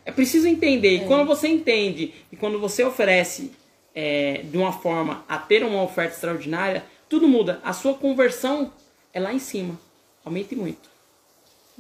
É 0.05 0.11
preciso 0.13 0.49
entender. 0.49 0.97
E 0.97 1.03
é. 1.03 1.07
quando 1.07 1.27
você 1.27 1.49
entende 1.49 2.15
e 2.33 2.37
quando 2.37 2.59
você 2.59 2.83
oferece 2.83 3.53
é, 3.95 4.43
de 4.45 4.59
uma 4.59 4.73
forma 4.73 5.25
a 5.29 5.39
ter 5.39 5.65
uma 5.65 5.83
oferta 5.83 6.15
extraordinária, 6.15 6.85
tudo 7.09 7.29
muda. 7.29 7.61
A 7.63 7.73
sua 7.73 7.95
conversão 7.95 8.73
é 9.13 9.21
lá 9.21 9.33
em 9.33 9.39
cima. 9.39 9.79
Aumente 10.25 10.57
muito. 10.57 10.90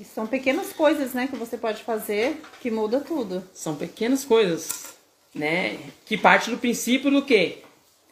E 0.00 0.04
são 0.04 0.26
pequenas 0.26 0.72
coisas, 0.72 1.12
né, 1.12 1.26
que 1.26 1.36
você 1.36 1.58
pode 1.58 1.82
fazer 1.82 2.40
que 2.62 2.70
muda 2.70 3.00
tudo. 3.00 3.44
São 3.52 3.76
pequenas 3.76 4.24
coisas, 4.24 4.94
né? 5.34 5.78
Que 6.06 6.16
parte 6.16 6.48
do 6.48 6.56
princípio 6.56 7.10
do 7.10 7.22
quê? 7.22 7.58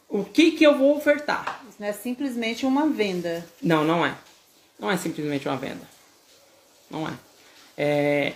O 0.07 0.23
que 0.23 0.51
que 0.51 0.63
eu 0.63 0.77
vou 0.77 0.95
ofertar? 0.95 1.65
Isso 1.67 1.77
não 1.79 1.87
é 1.87 1.93
simplesmente 1.93 2.63
uma 2.63 2.87
venda. 2.87 3.43
Não, 3.59 3.83
não 3.83 4.05
é. 4.05 4.15
Não 4.77 4.91
é 4.91 4.97
simplesmente 4.97 5.47
uma 5.47 5.57
venda. 5.57 5.81
Não 6.91 7.07
é. 7.07 7.13
É 7.75 8.33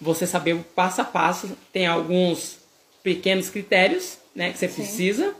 você 0.00 0.24
saber 0.24 0.52
o 0.52 0.62
passo 0.62 1.00
a 1.00 1.04
passo. 1.04 1.58
Tem 1.72 1.88
alguns 1.88 2.58
pequenos 3.02 3.50
critérios, 3.50 4.16
né, 4.32 4.52
que 4.52 4.58
você 4.58 4.68
Sim. 4.68 4.74
precisa. 4.76 5.34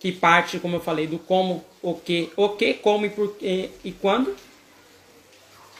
Que 0.00 0.12
parte, 0.12 0.58
como 0.58 0.76
eu 0.76 0.80
falei, 0.80 1.06
do 1.06 1.18
como, 1.18 1.62
o 1.82 1.92
que, 1.92 2.32
o 2.36 2.48
que, 2.50 2.72
como 2.72 3.04
e 3.04 3.10
por 3.10 3.36
e, 3.42 3.70
e 3.84 3.92
quando 3.92 4.34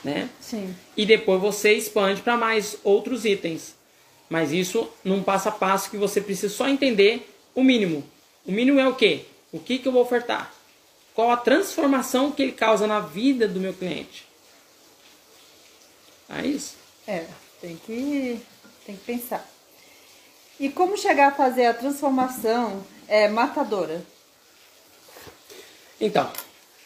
né? 0.06 0.30
Sim. 0.40 0.74
E 0.96 1.04
depois 1.04 1.40
você 1.40 1.74
expande 1.74 2.22
para 2.22 2.36
mais 2.36 2.78
outros 2.84 3.24
itens. 3.24 3.74
Mas 4.30 4.52
isso 4.52 4.88
num 5.04 5.22
passo 5.22 5.48
a 5.48 5.52
passo 5.52 5.90
que 5.90 5.96
você 5.96 6.20
precisa 6.20 6.52
só 6.52 6.68
entender 6.68 7.28
o 7.54 7.62
mínimo. 7.62 8.04
O 8.46 8.52
mínimo 8.52 8.78
é 8.78 8.88
o 8.88 8.94
quê? 8.94 9.24
O 9.52 9.58
que, 9.58 9.78
que 9.78 9.88
eu 9.88 9.92
vou 9.92 10.02
ofertar? 10.02 10.52
Qual 11.12 11.30
a 11.30 11.36
transformação 11.36 12.30
que 12.30 12.42
ele 12.42 12.52
causa 12.52 12.86
na 12.86 13.00
vida 13.00 13.48
do 13.48 13.58
meu 13.58 13.74
cliente? 13.74 14.26
É 16.28 16.46
isso. 16.46 16.76
É, 17.06 17.26
tem 17.60 17.76
que, 17.76 18.40
tem 18.84 18.96
que 18.96 19.04
pensar. 19.04 19.48
E 20.58 20.68
como 20.68 20.96
chegar 20.96 21.28
a 21.28 21.34
fazer 21.34 21.66
a 21.66 21.74
transformação 21.74 22.84
é, 23.08 23.28
matadora? 23.28 24.04
Então, 26.00 26.30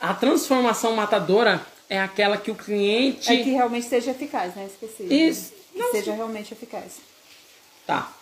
a 0.01 0.15
transformação 0.15 0.95
matadora 0.95 1.65
é 1.91 2.01
aquela 2.01 2.37
que 2.37 2.53
o 2.53 2.55
cliente. 2.55 3.31
É 3.31 3.43
que 3.43 3.51
realmente 3.51 3.87
seja 3.87 4.13
eficaz, 4.13 4.55
né? 4.55 4.67
Esqueci. 4.67 5.13
Isso. 5.13 5.53
Que 5.73 5.79
Não, 5.79 5.91
seja 5.91 6.13
sim. 6.13 6.17
realmente 6.17 6.55
eficaz. 6.55 6.99
Tá. 7.85 8.13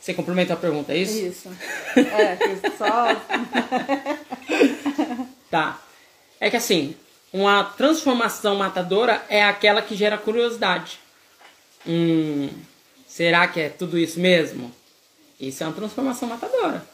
Você 0.00 0.14
complementa 0.14 0.54
a 0.54 0.56
pergunta, 0.56 0.92
é 0.92 0.98
isso? 0.98 1.18
Isso. 1.18 1.50
É, 1.96 2.38
só. 2.78 3.08
Tá. 5.48 5.80
É 6.40 6.50
que 6.50 6.56
assim, 6.56 6.96
uma 7.32 7.62
transformação 7.62 8.56
matadora 8.56 9.24
é 9.28 9.44
aquela 9.44 9.80
que 9.80 9.94
gera 9.94 10.18
curiosidade. 10.18 10.98
Hum, 11.86 12.50
será 13.06 13.46
que 13.46 13.60
é 13.60 13.68
tudo 13.68 13.96
isso 13.96 14.18
mesmo? 14.18 14.72
Isso 15.40 15.62
é 15.62 15.66
uma 15.66 15.72
transformação 15.72 16.28
matadora. 16.28 16.84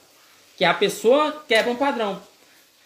Que 0.56 0.66
a 0.66 0.74
pessoa 0.74 1.42
quebra 1.48 1.72
um 1.72 1.76
padrão. 1.76 2.22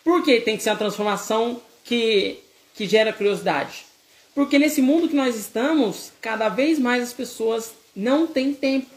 Por 0.04 0.22
que 0.22 0.40
tem 0.40 0.56
que 0.56 0.62
ser 0.62 0.70
uma 0.70 0.76
transformação 0.76 1.60
que, 1.84 2.38
que 2.76 2.86
gera 2.86 3.12
curiosidade? 3.12 3.86
Porque 4.34 4.58
nesse 4.58 4.82
mundo 4.82 5.08
que 5.08 5.16
nós 5.16 5.34
estamos, 5.34 6.12
cada 6.20 6.48
vez 6.48 6.78
mais 6.78 7.02
as 7.02 7.12
pessoas 7.12 7.72
não 7.94 8.26
têm 8.26 8.52
tempo. 8.52 8.94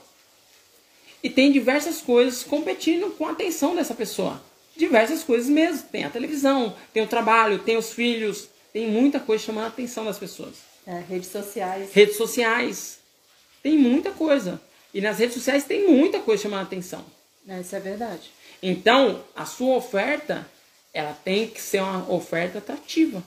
E 1.23 1.29
tem 1.29 1.51
diversas 1.51 2.01
coisas 2.01 2.43
competindo 2.43 3.09
com 3.17 3.25
a 3.25 3.31
atenção 3.31 3.75
dessa 3.75 3.93
pessoa. 3.93 4.41
Diversas 4.75 5.23
coisas 5.23 5.49
mesmo. 5.49 5.87
Tem 5.89 6.03
a 6.03 6.09
televisão, 6.09 6.75
tem 6.93 7.03
o 7.03 7.07
trabalho, 7.07 7.59
tem 7.59 7.77
os 7.77 7.91
filhos, 7.91 8.49
tem 8.71 8.87
muita 8.87 9.19
coisa 9.19 9.43
chamando 9.43 9.65
a 9.65 9.69
atenção 9.69 10.05
das 10.05 10.17
pessoas. 10.17 10.55
É, 10.85 11.01
redes 11.07 11.29
sociais. 11.29 11.93
Redes 11.93 12.17
sociais. 12.17 12.99
Tem 13.63 13.77
muita 13.77 14.11
coisa. 14.11 14.61
E 14.93 15.01
nas 15.01 15.19
redes 15.19 15.35
sociais 15.35 15.63
tem 15.63 15.89
muita 15.89 16.19
coisa 16.19 16.43
chamando 16.43 16.61
a 16.61 16.63
atenção. 16.63 17.05
É, 17.47 17.61
isso 17.61 17.75
é 17.75 17.79
verdade. 17.79 18.31
Então, 18.61 19.23
a 19.35 19.45
sua 19.45 19.75
oferta, 19.75 20.45
ela 20.93 21.13
tem 21.23 21.47
que 21.47 21.61
ser 21.61 21.81
uma 21.81 22.11
oferta 22.11 22.57
atrativa. 22.57 23.23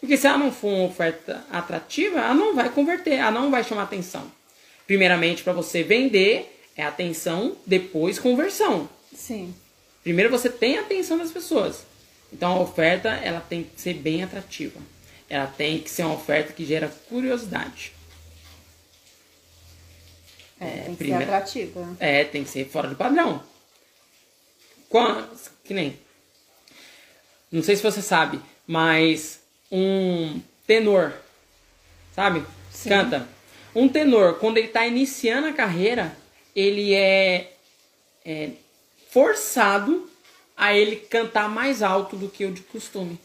Porque 0.00 0.16
se 0.16 0.26
ela 0.26 0.38
não 0.38 0.52
for 0.52 0.68
uma 0.68 0.84
oferta 0.88 1.44
atrativa, 1.50 2.18
ela 2.20 2.34
não 2.34 2.54
vai 2.54 2.68
converter, 2.70 3.14
ela 3.14 3.30
não 3.30 3.50
vai 3.50 3.64
chamar 3.64 3.84
atenção. 3.84 4.30
Primeiramente, 4.86 5.42
para 5.42 5.52
você 5.52 5.82
vender, 5.82 6.60
é 6.76 6.84
atenção, 6.84 7.56
depois 7.66 8.18
conversão. 8.18 8.88
Sim. 9.14 9.54
Primeiro 10.02 10.30
você 10.30 10.48
tem 10.48 10.78
a 10.78 10.82
atenção 10.82 11.18
das 11.18 11.32
pessoas. 11.32 11.84
Então 12.32 12.52
a 12.52 12.60
oferta 12.60 13.08
ela 13.08 13.40
tem 13.40 13.64
que 13.64 13.80
ser 13.80 13.94
bem 13.94 14.22
atrativa. 14.22 14.78
Ela 15.28 15.46
tem 15.46 15.80
que 15.80 15.90
ser 15.90 16.04
uma 16.04 16.14
oferta 16.14 16.52
que 16.52 16.64
gera 16.64 16.88
curiosidade. 17.08 17.92
É, 20.60 20.70
tem 20.82 20.90
que 20.92 20.96
primeiro- 20.98 21.24
ser 21.24 21.30
atrativa. 21.34 21.96
É, 21.98 22.24
tem 22.24 22.44
que 22.44 22.50
ser 22.50 22.68
fora 22.68 22.88
do 22.88 22.96
padrão. 22.96 23.42
Qua- 24.88 25.28
Que 25.64 25.74
nem. 25.74 25.98
Não 27.50 27.62
sei 27.62 27.74
se 27.76 27.82
você 27.82 28.00
sabe, 28.00 28.40
mas 28.66 29.40
um 29.70 30.40
tenor, 30.66 31.12
sabe? 32.14 32.44
Sim. 32.70 32.88
Canta. 32.88 33.28
Um 33.74 33.88
tenor, 33.88 34.38
quando 34.38 34.58
ele 34.58 34.68
está 34.68 34.86
iniciando 34.86 35.48
a 35.48 35.52
carreira, 35.52 36.16
ele 36.54 36.94
é, 36.94 37.52
é 38.24 38.50
forçado 39.10 40.10
a 40.56 40.74
ele 40.74 40.96
cantar 40.96 41.48
mais 41.48 41.82
alto 41.82 42.16
do 42.16 42.28
que 42.28 42.44
o 42.44 42.52
de 42.52 42.62
costume. 42.62 43.18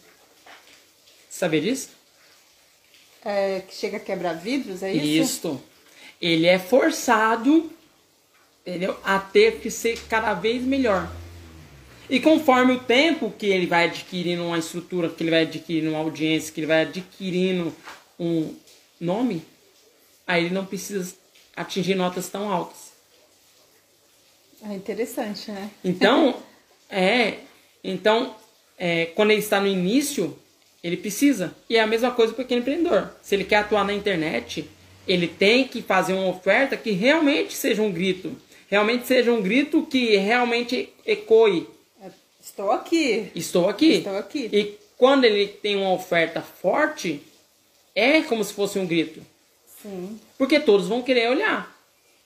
Sabia 1.29 1.61
disso? 1.61 1.89
É, 3.23 3.61
que 3.61 3.73
chega 3.73 3.97
a 3.97 3.99
quebrar 3.99 4.33
vidros, 4.33 4.83
é 4.83 4.91
isso? 4.91 5.35
Isto. 5.35 5.63
Ele 6.21 6.45
é 6.45 6.59
forçado, 6.59 7.71
entendeu? 8.61 8.97
A 9.03 9.19
ter 9.19 9.59
que 9.59 9.71
ser 9.71 9.99
cada 10.09 10.33
vez 10.33 10.61
melhor. 10.61 11.09
E 12.11 12.19
conforme 12.19 12.73
o 12.73 12.79
tempo 12.79 13.31
que 13.31 13.45
ele 13.45 13.65
vai 13.65 13.85
adquirindo 13.85 14.43
uma 14.45 14.57
estrutura, 14.57 15.07
que 15.07 15.23
ele 15.23 15.31
vai 15.31 15.43
adquirindo 15.43 15.91
uma 15.91 15.99
audiência, 15.99 16.53
que 16.53 16.59
ele 16.59 16.67
vai 16.67 16.81
adquirindo 16.81 17.73
um 18.19 18.53
nome, 18.99 19.41
aí 20.27 20.43
ele 20.43 20.53
não 20.53 20.65
precisa 20.65 21.15
atingir 21.55 21.95
notas 21.95 22.27
tão 22.27 22.51
altas. 22.51 22.91
É 24.61 24.73
interessante, 24.73 25.51
né? 25.51 25.71
Então, 25.85 26.35
é. 26.91 27.37
Então, 27.81 28.35
é, 28.77 29.05
quando 29.05 29.31
ele 29.31 29.39
está 29.39 29.61
no 29.61 29.67
início, 29.67 30.37
ele 30.83 30.97
precisa. 30.97 31.55
E 31.69 31.77
é 31.77 31.79
a 31.79 31.87
mesma 31.87 32.11
coisa 32.11 32.33
para 32.33 32.41
o 32.41 32.43
pequeno 32.43 32.59
empreendedor. 32.59 33.09
Se 33.21 33.35
ele 33.35 33.45
quer 33.45 33.59
atuar 33.59 33.85
na 33.85 33.93
internet, 33.93 34.69
ele 35.07 35.29
tem 35.29 35.65
que 35.65 35.81
fazer 35.81 36.11
uma 36.11 36.27
oferta 36.27 36.75
que 36.75 36.91
realmente 36.91 37.53
seja 37.53 37.81
um 37.81 37.89
grito. 37.89 38.35
Realmente 38.67 39.07
seja 39.07 39.31
um 39.31 39.41
grito 39.41 39.83
que 39.83 40.17
realmente 40.17 40.89
ecoe. 41.05 41.69
Estou 42.41 42.71
aqui. 42.71 43.31
Estou 43.35 43.69
aqui. 43.69 43.97
Estou 43.97 44.17
aqui. 44.17 44.49
E 44.51 44.77
quando 44.97 45.25
ele 45.25 45.47
tem 45.47 45.75
uma 45.75 45.93
oferta 45.93 46.41
forte, 46.41 47.21
é 47.95 48.21
como 48.23 48.43
se 48.43 48.53
fosse 48.53 48.79
um 48.79 48.87
grito. 48.87 49.23
Sim. 49.81 50.19
Porque 50.37 50.59
todos 50.59 50.87
vão 50.87 51.01
querer 51.01 51.29
olhar. 51.29 51.75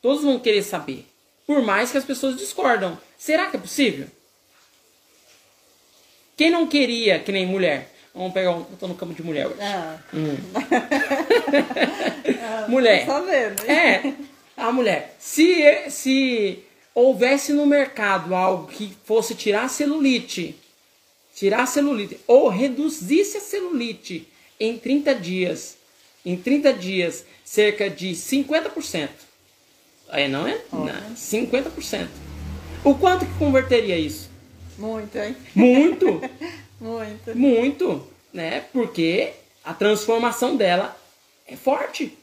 Todos 0.01 0.23
vão 0.23 0.39
querer 0.39 0.63
saber. 0.63 1.05
Por 1.45 1.61
mais 1.61 1.91
que 1.91 1.97
as 1.97 2.05
pessoas 2.05 2.37
discordam. 2.37 2.97
Será 3.17 3.47
que 3.47 3.57
é 3.57 3.59
possível? 3.59 4.07
Quem 6.37 6.49
não 6.49 6.67
queria, 6.67 7.19
que 7.19 7.31
nem 7.31 7.45
mulher? 7.45 7.91
Vamos 8.13 8.33
pegar 8.33 8.51
um. 8.51 8.59
Eu 8.59 8.77
tô 8.79 8.87
no 8.87 8.95
campo 8.95 9.13
de 9.13 9.23
mulher 9.23 9.47
hoje. 9.47 9.57
Ah, 9.61 9.99
mulher. 12.67 13.05
tô 13.05 13.11
sabendo. 13.11 13.69
É, 13.69 14.13
a 14.55 14.71
mulher. 14.71 15.15
Se, 15.19 15.89
se 15.89 16.63
houvesse 16.95 17.51
no 17.51 17.65
mercado 17.65 18.33
algo 18.33 18.67
que 18.67 18.95
fosse 19.03 19.35
tirar 19.35 19.65
a 19.65 19.69
celulite, 19.69 20.55
tirar 21.35 21.63
a 21.63 21.65
celulite, 21.65 22.17
ou 22.25 22.47
reduzisse 22.47 23.37
a 23.37 23.41
celulite 23.41 24.25
em 24.57 24.77
30 24.77 25.13
dias, 25.15 25.77
em 26.25 26.37
30 26.37 26.73
dias, 26.73 27.25
cerca 27.43 27.89
de 27.89 28.11
50%. 28.11 29.09
Aí 30.07 30.29
não 30.29 30.47
é? 30.47 30.61
Não, 30.71 31.13
50%. 31.15 32.07
O 32.83 32.95
quanto 32.95 33.25
que 33.25 33.37
converteria 33.37 33.97
isso? 33.97 34.29
Muito, 34.77 35.17
hein? 35.17 35.35
Muito, 35.53 36.21
Muito. 36.79 37.35
muito, 37.35 38.07
né? 38.33 38.65
Porque 38.71 39.33
a 39.63 39.73
transformação 39.73 40.55
dela 40.55 40.95
é 41.47 41.55
forte. 41.55 42.17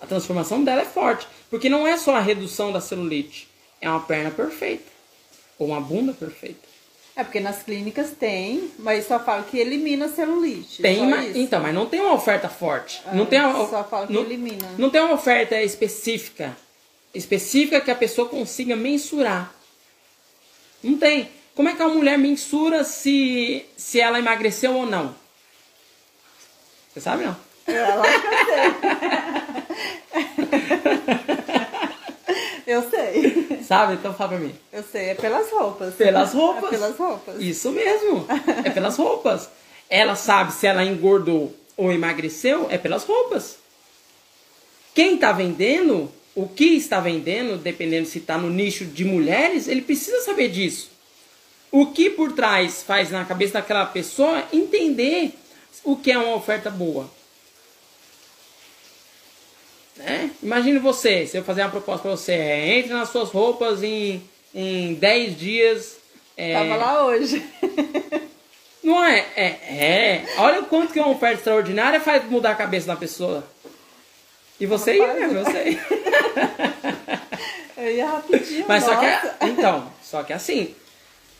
A 0.00 0.06
transformação 0.06 0.64
dela 0.64 0.82
é 0.82 0.84
forte. 0.84 1.26
Porque 1.50 1.68
não 1.68 1.86
é 1.86 1.96
só 1.96 2.16
a 2.16 2.20
redução 2.20 2.72
da 2.72 2.80
celulite. 2.80 3.48
É 3.80 3.88
uma 3.88 4.00
perna 4.00 4.30
perfeita. 4.30 4.90
Ou 5.58 5.68
uma 5.68 5.80
bunda 5.80 6.12
perfeita. 6.12 6.70
É 7.16 7.24
porque 7.24 7.40
nas 7.40 7.62
clínicas 7.62 8.12
tem, 8.18 8.70
mas 8.78 9.06
só 9.06 9.18
fala 9.18 9.42
que 9.42 9.58
elimina 9.58 10.06
a 10.06 10.08
celulite. 10.08 10.80
Tem, 10.80 11.06
mas, 11.06 11.36
então, 11.36 11.60
mas 11.60 11.74
não 11.74 11.86
tem 11.86 12.00
uma 12.00 12.14
oferta 12.14 12.48
forte. 12.48 13.02
Ah, 13.04 13.14
não 13.14 13.26
tem 13.26 13.40
uma, 13.40 13.68
só 13.68 13.84
fala 13.84 14.06
que 14.06 14.12
não, 14.12 14.22
elimina. 14.22 14.66
Não 14.78 14.88
tem 14.88 15.00
uma 15.02 15.14
oferta 15.14 15.60
específica. 15.60 16.56
Específica 17.12 17.80
que 17.80 17.90
a 17.90 17.94
pessoa 17.94 18.28
consiga 18.28 18.76
mensurar. 18.76 19.52
Não 20.82 20.96
tem. 20.96 21.28
Como 21.54 21.68
é 21.68 21.74
que 21.74 21.82
a 21.82 21.88
mulher 21.88 22.16
mensura 22.16 22.84
se, 22.84 23.66
se 23.76 24.00
ela 24.00 24.18
emagreceu 24.18 24.74
ou 24.74 24.86
não? 24.86 25.14
Você 26.94 27.00
sabe 27.00 27.24
não? 27.24 27.36
É, 27.66 27.94
lógico 27.94 28.20
que 28.20 28.34
eu 28.34 28.44
sei. 28.46 28.89
eu 32.66 32.88
sei. 32.90 33.62
Sabe? 33.62 33.94
Então 33.94 34.14
fala 34.14 34.30
pra 34.30 34.38
mim. 34.38 34.54
Eu 34.72 34.82
sei, 34.82 35.10
é 35.10 35.14
pelas 35.14 35.50
roupas. 35.50 35.94
Pelas 35.94 36.32
roupas. 36.32 36.64
É 36.64 36.68
pelas 36.68 36.96
roupas. 36.96 37.40
Isso 37.40 37.70
mesmo. 37.72 38.26
É 38.64 38.70
pelas 38.70 38.96
roupas. 38.96 39.48
Ela 39.88 40.14
sabe 40.14 40.52
se 40.52 40.66
ela 40.66 40.84
engordou 40.84 41.54
ou 41.76 41.92
emagreceu, 41.92 42.66
é 42.70 42.78
pelas 42.78 43.04
roupas. 43.04 43.58
Quem 44.94 45.14
está 45.14 45.32
vendendo, 45.32 46.10
o 46.34 46.48
que 46.48 46.76
está 46.76 47.00
vendendo, 47.00 47.56
dependendo 47.56 48.06
se 48.06 48.18
está 48.18 48.36
no 48.36 48.50
nicho 48.50 48.84
de 48.84 49.04
mulheres, 49.04 49.66
ele 49.66 49.82
precisa 49.82 50.20
saber 50.20 50.48
disso. 50.48 50.90
O 51.72 51.86
que 51.86 52.10
por 52.10 52.32
trás 52.32 52.82
faz 52.82 53.10
na 53.10 53.24
cabeça 53.24 53.54
daquela 53.54 53.86
pessoa 53.86 54.44
entender 54.52 55.32
o 55.84 55.96
que 55.96 56.10
é 56.10 56.18
uma 56.18 56.34
oferta 56.34 56.70
boa. 56.70 57.08
Né? 59.96 60.30
Imagine 60.42 60.78
você, 60.78 61.26
se 61.26 61.36
eu 61.36 61.44
fazer 61.44 61.62
uma 61.62 61.70
proposta 61.70 62.02
para 62.02 62.16
você, 62.16 62.32
é, 62.32 62.78
entre 62.78 62.92
nas 62.92 63.10
suas 63.10 63.28
roupas 63.30 63.82
em, 63.82 64.22
em 64.54 64.94
10 64.94 65.38
dias. 65.38 65.96
é, 66.36 66.54
Tava 66.54 66.76
lá 66.76 67.04
hoje. 67.06 67.44
não 68.82 69.04
é, 69.04 69.26
é, 69.36 69.44
é. 69.46 70.24
Olha 70.38 70.60
o 70.60 70.66
quanto 70.66 70.92
que 70.92 70.98
uma 71.00 71.10
oferta 71.10 71.38
extraordinária 71.38 72.00
faz 72.00 72.24
mudar 72.30 72.52
a 72.52 72.54
cabeça 72.56 72.86
da 72.86 72.96
pessoa. 72.96 73.44
E 74.58 74.66
você 74.66 74.96
ia 74.96 75.14
mesmo, 75.14 75.38
eu 75.38 75.44
sei. 75.46 75.78
Eu 77.76 77.90
ia 77.96 78.06
rapidinho. 78.10 78.64
Mas 78.68 78.84
só 78.84 78.94
que 78.96 79.06
nossa. 79.06 79.36
é, 79.40 79.46
então, 79.46 79.92
só 80.02 80.22
que 80.22 80.32
assim, 80.34 80.74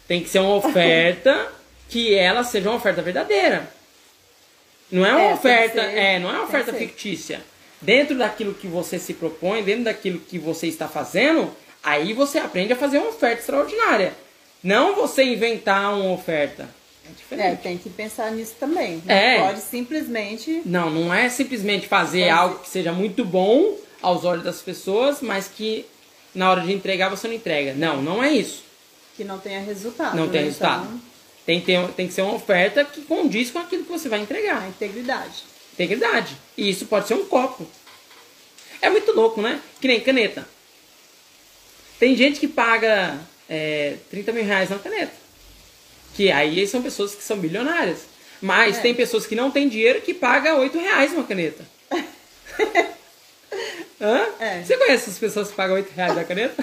tem 0.08 0.22
que 0.22 0.28
ser 0.30 0.38
uma 0.38 0.54
oferta 0.56 1.52
que 1.88 2.14
ela 2.14 2.42
seja 2.44 2.70
uma 2.70 2.76
oferta 2.76 3.02
verdadeira. 3.02 3.68
Não 4.90 5.04
é 5.04 5.12
uma 5.12 5.20
É, 5.30 5.34
oferta, 5.34 5.80
é, 5.82 6.18
não 6.18 6.30
é 6.30 6.32
uma 6.32 6.44
oferta 6.44 6.72
fictícia. 6.72 7.42
Dentro 7.80 8.16
daquilo 8.16 8.54
que 8.54 8.66
você 8.66 8.98
se 8.98 9.14
propõe, 9.14 9.62
dentro 9.62 9.84
daquilo 9.84 10.18
que 10.20 10.38
você 10.38 10.66
está 10.66 10.86
fazendo, 10.88 11.50
aí 11.82 12.12
você 12.12 12.38
aprende 12.38 12.72
a 12.72 12.76
fazer 12.76 12.98
uma 12.98 13.08
oferta 13.08 13.40
extraordinária. 13.40 14.12
Não 14.62 14.94
você 14.94 15.22
inventar 15.24 15.94
uma 15.94 16.12
oferta. 16.12 16.68
É 17.08 17.12
diferente. 17.16 17.46
É, 17.52 17.56
tem 17.56 17.78
que 17.78 17.88
pensar 17.88 18.30
nisso 18.30 18.54
também. 18.60 19.02
Não 19.04 19.14
É. 19.14 19.38
pode 19.40 19.60
simplesmente. 19.60 20.62
Não, 20.64 20.90
não 20.90 21.12
é 21.14 21.28
simplesmente 21.28 21.88
fazer 21.88 22.20
Fazer. 22.20 22.30
algo 22.30 22.58
que 22.60 22.68
seja 22.68 22.92
muito 22.92 23.24
bom 23.24 23.74
aos 24.02 24.24
olhos 24.24 24.44
das 24.44 24.60
pessoas, 24.62 25.20
mas 25.22 25.48
que 25.48 25.86
na 26.34 26.50
hora 26.50 26.60
de 26.60 26.72
entregar 26.72 27.08
você 27.08 27.26
não 27.26 27.34
entrega. 27.34 27.74
Não, 27.74 28.00
não 28.02 28.22
é 28.22 28.32
isso. 28.32 28.62
que 29.16 29.24
não 29.24 29.38
tenha 29.38 29.60
resultado. 29.60 30.16
Não 30.16 30.28
tem 30.28 30.40
né? 30.42 30.46
resultado. 30.46 30.84
Então, 30.84 31.00
Tem 31.44 31.60
que, 31.60 31.66
ter, 31.66 31.88
tem 31.94 32.06
que 32.06 32.12
ser 32.14 32.22
uma 32.22 32.34
oferta 32.34 32.84
que 32.84 33.00
condiz 33.02 33.50
com 33.50 33.58
aquilo 33.58 33.82
que 33.84 33.90
você 33.90 34.08
vai 34.08 34.20
entregar. 34.20 34.62
a 34.62 34.68
integridade. 34.68 35.42
Integridade. 35.80 36.36
E 36.58 36.68
isso 36.68 36.84
pode 36.84 37.08
ser 37.08 37.14
um 37.14 37.24
copo. 37.24 37.66
É 38.82 38.90
muito 38.90 39.12
louco, 39.12 39.40
né? 39.40 39.58
Que 39.80 39.88
nem 39.88 39.98
caneta. 39.98 40.46
Tem 41.98 42.14
gente 42.14 42.38
que 42.38 42.46
paga 42.46 43.18
é, 43.48 43.96
30 44.10 44.30
mil 44.32 44.44
reais 44.44 44.68
na 44.68 44.78
caneta. 44.78 45.12
Que 46.14 46.30
aí 46.30 46.66
são 46.66 46.82
pessoas 46.82 47.14
que 47.14 47.22
são 47.22 47.38
bilionárias. 47.38 48.00
Mas 48.42 48.76
É. 48.76 48.80
tem 48.82 48.94
pessoas 48.94 49.26
que 49.26 49.34
não 49.34 49.50
têm 49.50 49.70
dinheiro 49.70 50.02
que 50.02 50.12
paga 50.12 50.54
8 50.56 50.78
reais 50.78 51.12
uma 51.14 51.24
caneta. 51.24 51.64
Hã? 53.98 54.26
É. 54.38 54.62
Você 54.62 54.76
conhece 54.76 55.08
as 55.08 55.18
pessoas 55.18 55.48
que 55.48 55.54
pagam 55.54 55.76
8 55.76 55.90
reais 55.94 56.14
na 56.14 56.24
caneta? 56.24 56.54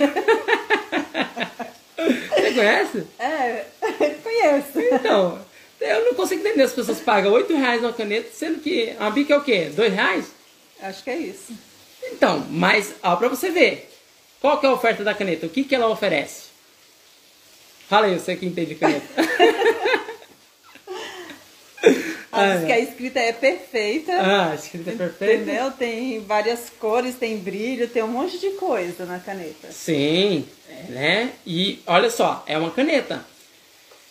Você 1.98 2.54
conhece? 2.54 3.04
É, 3.18 3.66
conheço. 4.24 4.80
Então, 4.80 5.44
eu 5.80 6.06
não 6.06 6.14
consigo 6.14 6.42
entender. 6.42 6.64
As 6.64 6.74
pessoas 6.74 7.00
pagam 7.00 7.32
8 7.34 7.56
reais 7.56 7.82
numa 7.82 7.94
caneta, 7.94 8.30
sendo 8.34 8.60
que 8.62 8.94
a 9.00 9.10
bica 9.10 9.34
é 9.34 9.38
o 9.38 9.44
quê? 9.44 9.72
2 9.74 9.94
reais? 9.94 10.26
Acho 10.82 11.04
que 11.04 11.10
é 11.10 11.18
isso. 11.18 11.54
Então, 12.12 12.46
mas, 12.50 12.94
ó, 13.04 13.16
pra 13.16 13.28
você 13.28 13.50
ver. 13.50 13.90
Qual 14.40 14.60
que 14.60 14.66
é 14.66 14.70
a 14.70 14.74
oferta 14.74 15.04
da 15.04 15.14
caneta? 15.14 15.48
O 15.48 15.50
que, 15.50 15.64
que 15.64 15.74
ela 15.74 15.88
oferece? 15.88 16.48
Fala 17.90 18.06
aí, 18.08 18.20
você 18.20 18.36
que 18.36 18.46
entende 18.46 18.76
caneta. 18.76 19.08
Ah, 22.30 22.54
é. 22.56 22.66
que 22.66 22.72
a 22.72 22.80
escrita 22.80 23.20
é 23.20 23.32
perfeita. 23.34 24.12
ah, 24.14 24.52
a 24.52 24.56
escrita 24.56 24.92
é 24.92 24.96
perfeita. 24.96 25.34
Entendeu? 25.34 25.72
Tem 25.72 26.20
várias 26.20 26.70
cores, 26.80 27.16
tem 27.16 27.38
brilho, 27.38 27.88
tem 27.88 28.04
um 28.04 28.08
monte 28.08 28.38
de 28.38 28.52
coisa 28.52 29.06
na 29.06 29.18
caneta. 29.18 29.72
Sim, 29.72 30.46
né? 30.90 31.32
E 31.46 31.80
olha 31.88 32.12
só, 32.12 32.44
é 32.46 32.56
uma 32.58 32.70
caneta. 32.70 33.26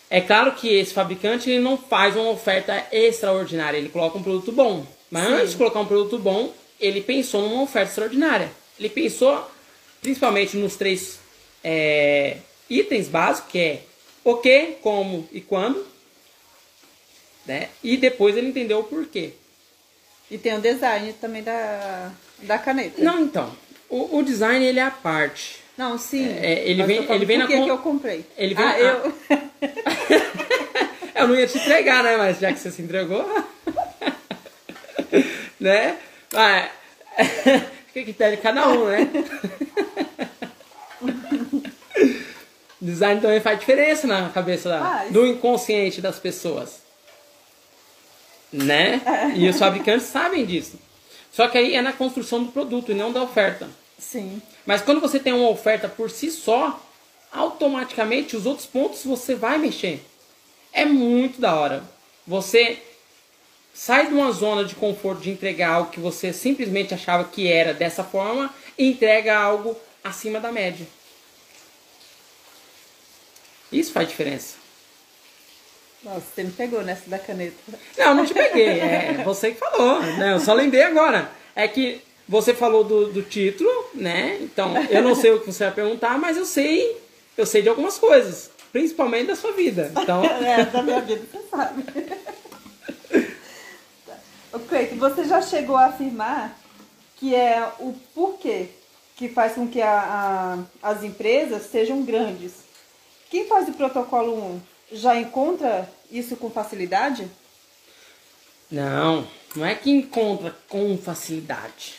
É 0.09 0.21
claro 0.21 0.53
que 0.53 0.73
esse 0.73 0.95
fabricante 0.95 1.51
ele 1.51 1.61
não 1.61 1.77
faz 1.77 2.15
uma 2.15 2.31
oferta 2.31 2.87
extraordinária, 2.93 3.77
ele 3.77 3.89
coloca 3.89 4.19
um 4.19 4.23
produto 4.23 4.53
bom. 4.53 4.87
Mas 5.11 5.27
Sim. 5.27 5.33
antes 5.35 5.51
de 5.51 5.57
colocar 5.57 5.81
um 5.81 5.87
produto 5.87 6.19
bom, 6.19 6.53
ele 6.81 7.01
pensou 7.01 7.49
numa 7.49 7.63
oferta 7.63 7.91
extraordinária. 7.91 8.51
Ele 8.79 8.89
pensou 8.89 9.51
principalmente 10.01 10.57
nos 10.57 10.77
três 10.77 11.19
é, 11.65 12.37
itens 12.71 13.09
básicos, 13.09 13.51
que 13.51 13.59
é 13.59 13.83
o 14.23 14.37
que, 14.37 14.77
como 14.83 15.29
e 15.33 15.41
quando. 15.41 15.85
Né? 17.45 17.69
E 17.83 17.97
depois 17.97 18.37
ele 18.37 18.49
entendeu 18.49 18.81
o 18.81 18.85
porquê. 18.85 19.33
E 20.31 20.37
tem 20.37 20.55
o 20.55 20.61
design 20.61 21.13
também 21.15 21.43
da, 21.43 22.13
da 22.43 22.59
caneta. 22.59 23.01
Não, 23.03 23.21
então, 23.21 23.57
o, 23.89 24.19
o 24.19 24.23
design 24.23 24.65
ele 24.65 24.81
é 24.81 24.83
a 24.83 24.91
parte. 24.91 25.66
Não, 25.77 25.99
sim. 25.99 26.27
É, 26.27 26.63
ele 26.69 26.79
Mas 26.79 26.87
vem- 26.87 27.13
ele 27.13 27.25
vem 27.27 27.39
por 27.39 27.43
na 27.45 27.49
que 27.49 27.57
con- 27.59 27.65
que 27.65 27.71
eu 27.71 27.79
comprei. 27.79 28.25
Ele 28.37 28.55
vem- 28.55 28.65
ah, 28.65 28.73
ah. 28.75 28.81
eu... 28.81 29.13
Eu 31.17 31.29
não 31.29 31.35
ia 31.35 31.47
te 31.47 31.57
entregar, 31.57 32.05
né? 32.05 32.19
Mas 32.19 32.39
já 32.39 32.53
que 32.53 32.59
você 32.59 32.71
se 32.71 32.83
entregou. 32.83 33.25
né? 35.59 35.97
Ah, 36.35 36.69
Fica 37.87 38.01
a 38.01 38.05
critério 38.05 38.37
de 38.37 38.43
cada 38.43 38.69
um, 38.69 38.85
né? 38.87 39.09
Design 42.81 43.21
também 43.21 43.41
faz 43.41 43.59
diferença 43.59 44.07
na 44.07 44.29
cabeça 44.29 44.69
da- 44.69 45.07
do 45.11 45.27
inconsciente 45.27 46.01
das 46.03 46.19
pessoas. 46.19 46.81
Né? 48.53 49.01
E 49.35 49.49
os 49.49 49.59
fabricantes 49.59 50.07
sabem 50.07 50.45
disso. 50.45 50.79
Só 51.33 51.49
que 51.49 51.57
aí 51.59 51.75
é 51.75 51.83
na 51.83 51.93
construção 51.93 52.45
do 52.45 52.53
produto 52.53 52.93
e 52.93 52.95
não 52.95 53.13
da 53.13 53.23
oferta. 53.23 53.69
Sim. 53.99 54.41
Mas 54.67 54.83
quando 54.83 55.01
você 55.01 55.19
tem 55.21 55.33
uma 55.33 55.49
oferta 55.49 55.89
por 55.89 56.11
si 56.11 56.31
só, 56.31 56.83
automaticamente 57.33 58.37
os 58.37 58.45
outros 58.45 58.67
pontos 58.67 59.05
você 59.05 59.35
vai 59.35 59.57
mexer. 59.57 60.05
É 60.73 60.85
muito 60.85 61.41
da 61.41 61.55
hora. 61.55 61.85
Você 62.27 62.83
sai 63.73 64.09
de 64.09 64.15
uma 64.15 64.33
zona 64.33 64.65
de 64.65 64.75
conforto 64.75 65.23
de 65.23 65.31
entregar 65.31 65.71
algo 65.71 65.91
que 65.91 66.01
você 66.01 66.33
simplesmente 66.33 66.93
achava 66.93 67.25
que 67.25 67.51
era 67.51 67.73
dessa 67.73 68.03
forma 68.03 68.53
e 68.77 68.89
entrega 68.89 69.39
algo 69.39 69.77
acima 70.03 70.41
da 70.41 70.51
média. 70.51 70.87
Isso 73.71 73.93
faz 73.93 74.09
diferença. 74.09 74.57
Nossa, 76.03 76.23
você 76.35 76.45
me 76.45 76.53
pegou 76.53 76.83
nessa 76.83 77.09
da 77.11 77.19
caneta. 77.19 77.57
Não, 77.99 78.15
não 78.15 78.27
te 78.27 78.33
peguei. 78.33 78.81
É 78.81 79.23
você 79.25 79.53
que 79.53 79.59
falou. 79.59 80.01
Né? 80.01 80.35
Eu 80.35 80.41
só 80.41 80.53
lembrei 80.55 80.83
agora. 80.83 81.31
É 81.55 81.67
que 81.67 82.01
você 82.29 82.55
falou 82.55 82.85
do, 82.85 83.13
do 83.13 83.23
título, 83.23 83.69
né? 83.97 84.39
Então, 84.41 84.75
eu 84.91 85.03
não 85.03 85.15
sei 85.15 85.31
o 85.33 85.41
que 85.41 85.53
você 85.53 85.65
vai 85.65 85.75
perguntar, 85.75 86.19
mas 86.19 86.37
eu 86.37 86.45
sei. 86.47 86.97
Eu 87.37 87.45
sei 87.47 87.63
de 87.63 87.69
algumas 87.69 87.99
coisas. 87.99 88.51
Principalmente 88.73 89.27
da 89.29 89.37
sua 89.37 89.53
vida. 89.53 89.91
Então, 90.01 90.23
É, 90.45 90.65
da 90.67 90.83
minha 90.83 91.01
vida, 91.01 91.23
você 91.31 91.41
sabe. 91.51 91.85
Cleiton, 94.69 94.97
você 94.97 95.25
já 95.25 95.43
chegou 95.43 95.77
a 95.77 95.87
afirmar 95.87 96.59
que 97.17 97.35
é 97.35 97.71
o 97.79 97.93
porquê 98.15 98.69
que 99.17 99.29
faz 99.29 99.53
com 99.55 99.67
que 99.69 99.81
a- 99.81 100.59
a- 100.83 100.91
as 100.91 101.03
empresas 101.03 101.67
sejam 101.71 102.03
grandes. 102.03 102.53
Quem 103.31 103.47
faz 103.47 103.69
o 103.69 103.73
protocolo 103.73 104.35
1 104.35 104.61
já 104.93 105.17
encontra 105.17 105.89
isso 106.11 106.37
com 106.37 106.51
facilidade? 106.51 107.29
não. 108.71 109.27
Não 109.55 109.65
é 109.65 109.75
que 109.75 109.91
encontra 109.91 110.55
com 110.69 110.99
facilidade. 110.99 111.95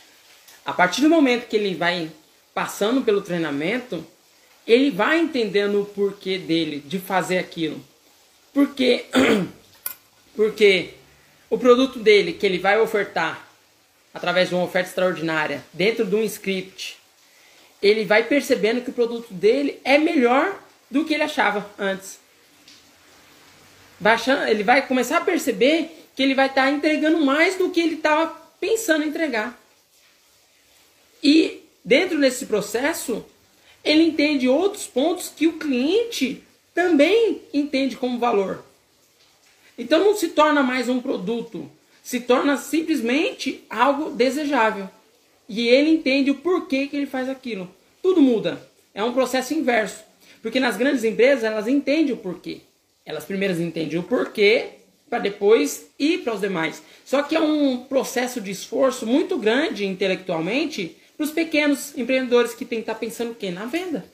A 0.68 0.74
partir 0.74 1.00
do 1.00 1.10
momento 1.10 1.48
que 1.48 1.56
ele 1.56 1.76
vai 1.76 2.12
passando 2.54 3.02
pelo 3.02 3.22
treinamento, 3.22 4.06
ele 4.68 4.92
vai 4.92 5.18
entendendo 5.18 5.82
o 5.82 5.86
porquê 5.86 6.38
dele 6.38 6.84
de 6.86 7.00
fazer 7.00 7.38
aquilo. 7.38 7.82
Porque, 8.54 9.06
porque 10.36 10.90
o 11.50 11.58
produto 11.58 12.00
dele 12.00 12.34
que 12.34 12.46
ele 12.46 12.60
vai 12.60 12.78
ofertar 12.82 13.48
através 14.14 14.50
de 14.50 14.56
uma 14.56 14.66
oferta 14.66 14.90
extraordinária 14.90 15.64
dentro 15.72 16.06
de 16.06 16.18
um 16.18 16.24
script, 16.24 16.98
ele 17.82 18.04
vai 18.04 18.24
percebendo 18.24 18.82
que 18.82 18.90
o 18.90 18.94
produto 18.94 19.34
dele 19.34 19.80
é 19.86 19.98
melhor 19.98 20.54
do 20.92 21.06
que 21.06 21.14
ele 21.14 21.24
achava 21.24 21.66
antes. 21.80 22.20
Ele 24.50 24.64
vai 24.66 24.86
começar 24.86 25.20
a 25.20 25.22
perceber 25.22 26.10
que 26.14 26.22
ele 26.22 26.36
vai 26.36 26.48
estar 26.48 26.70
entregando 26.70 27.24
mais 27.24 27.56
do 27.56 27.70
que 27.70 27.80
ele 27.80 27.96
estava 27.96 28.28
pensando 28.60 29.06
em 29.06 29.08
entregar. 29.08 29.58
E 31.24 31.64
dentro 31.84 32.20
desse 32.20 32.46
processo, 32.46 33.26
ele 33.84 34.04
entende 34.04 34.48
outros 34.48 34.86
pontos 34.88 35.30
que 35.30 35.48
o 35.48 35.54
cliente 35.54 36.44
também 36.74 37.42
entende 37.54 37.96
como 37.96 38.20
valor. 38.20 38.64
Então 39.78 40.04
não 40.04 40.16
se 40.16 40.30
torna 40.30 40.62
mais 40.64 40.90
um 40.90 41.00
produto, 41.00 41.70
se 42.04 42.20
torna 42.20 42.58
simplesmente 42.58 43.64
algo 43.70 44.10
desejável. 44.10 44.90
E 45.48 45.68
ele 45.68 45.90
entende 45.90 46.32
o 46.32 46.36
porquê 46.36 46.88
que 46.88 46.98
ele 46.98 47.06
faz 47.06 47.30
aquilo. 47.30 47.70
Tudo 48.02 48.22
muda. 48.22 48.62
É 48.94 49.04
um 49.04 49.14
processo 49.14 49.54
inverso. 49.54 50.04
Porque 50.42 50.60
nas 50.60 50.78
grandes 50.78 51.04
empresas 51.04 51.44
elas 51.44 51.68
entendem 51.68 52.14
o 52.14 52.18
porquê. 52.18 52.60
Elas 53.06 53.26
primeiro 53.26 53.60
entendem 53.62 54.00
o 54.00 54.04
porquê 54.04 54.72
para 55.10 55.20
depois 55.20 55.90
ir 55.98 56.20
para 56.20 56.34
os 56.34 56.42
demais. 56.42 56.84
Só 57.06 57.24
que 57.24 57.36
é 57.36 57.40
um 57.40 57.78
processo 57.78 58.42
de 58.42 58.52
esforço 58.52 59.06
muito 59.06 59.38
grande 59.38 59.86
intelectualmente 59.86 60.98
para 61.18 61.24
os 61.26 61.32
pequenos 61.32 61.98
empreendedores 61.98 62.54
que 62.54 62.64
têm 62.64 62.78
que 62.80 62.84
estar 62.84 62.96
pensando 62.96 63.32
o 63.32 63.36
quê? 63.36 63.50
Na 63.52 63.66
venda. 63.66 64.06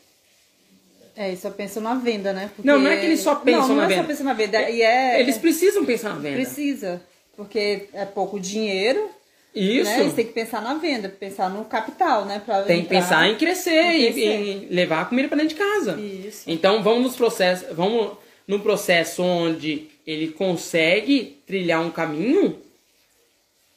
É, 1.16 1.28
eles 1.28 1.42
só 1.42 1.52
pensam 1.52 1.84
na 1.84 1.94
venda, 1.96 2.34
né? 2.34 2.50
Porque- 2.56 2.68
Não, 2.68 2.80
não 2.80 2.90
é 2.90 2.98
que 2.98 3.06
eles 3.06 3.20
só 3.20 3.36
pensam 3.36 3.68
não, 3.68 3.76
na 3.76 3.82
não 3.84 3.90
venda. 3.90 3.94
é 3.94 4.02
só 4.04 4.08
pensam 4.08 4.26
na 4.26 4.34
venda. 4.34 4.70
E 4.70 4.82
é, 4.82 5.20
Eles 5.20 5.38
precisam 5.38 5.86
pensar 5.86 6.10
na 6.10 6.20
venda. 6.20 6.36
precisa. 6.38 7.02
Porque 7.38 7.88
é 7.94 8.06
pouco 8.06 8.40
dinheiro, 8.40 9.10
Isso. 9.54 9.84
né? 9.92 10.00
Eles 10.02 10.14
têm 10.14 10.26
que 10.26 10.34
pensar 10.34 10.62
na 10.62 10.74
venda, 10.76 11.10
pensar 11.10 11.50
no 11.52 11.66
capital, 11.66 12.26
né? 12.26 12.42
Pra 12.44 12.64
Tem 12.64 12.82
que 12.84 12.90
pensar 12.90 13.28
em 13.30 13.36
crescer, 13.38 13.72
em 13.84 14.02
e- 14.02 14.12
crescer. 14.14 14.68
E, 14.72 14.74
levar 14.74 15.02
a 15.02 15.06
comida 15.06 15.28
para 15.28 15.38
dentro 15.38 15.56
de 15.56 15.62
casa. 15.62 16.00
Isso. 16.00 16.44
Então 16.48 16.82
vamos 16.82 17.04
nos 17.04 17.16
processos, 17.16 17.68
vamos 17.76 18.18
no 18.48 18.60
processo 18.60 19.22
onde 19.22 19.88
ele 20.08 20.30
consegue 20.30 21.38
trilhar 21.46 21.80
um 21.82 21.92
caminho, 21.92 22.60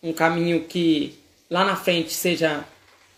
um 0.03 0.13
caminho 0.13 0.65
que 0.65 1.15
lá 1.51 1.65
na 1.65 1.77
frente 1.77 2.13
seja 2.13 2.65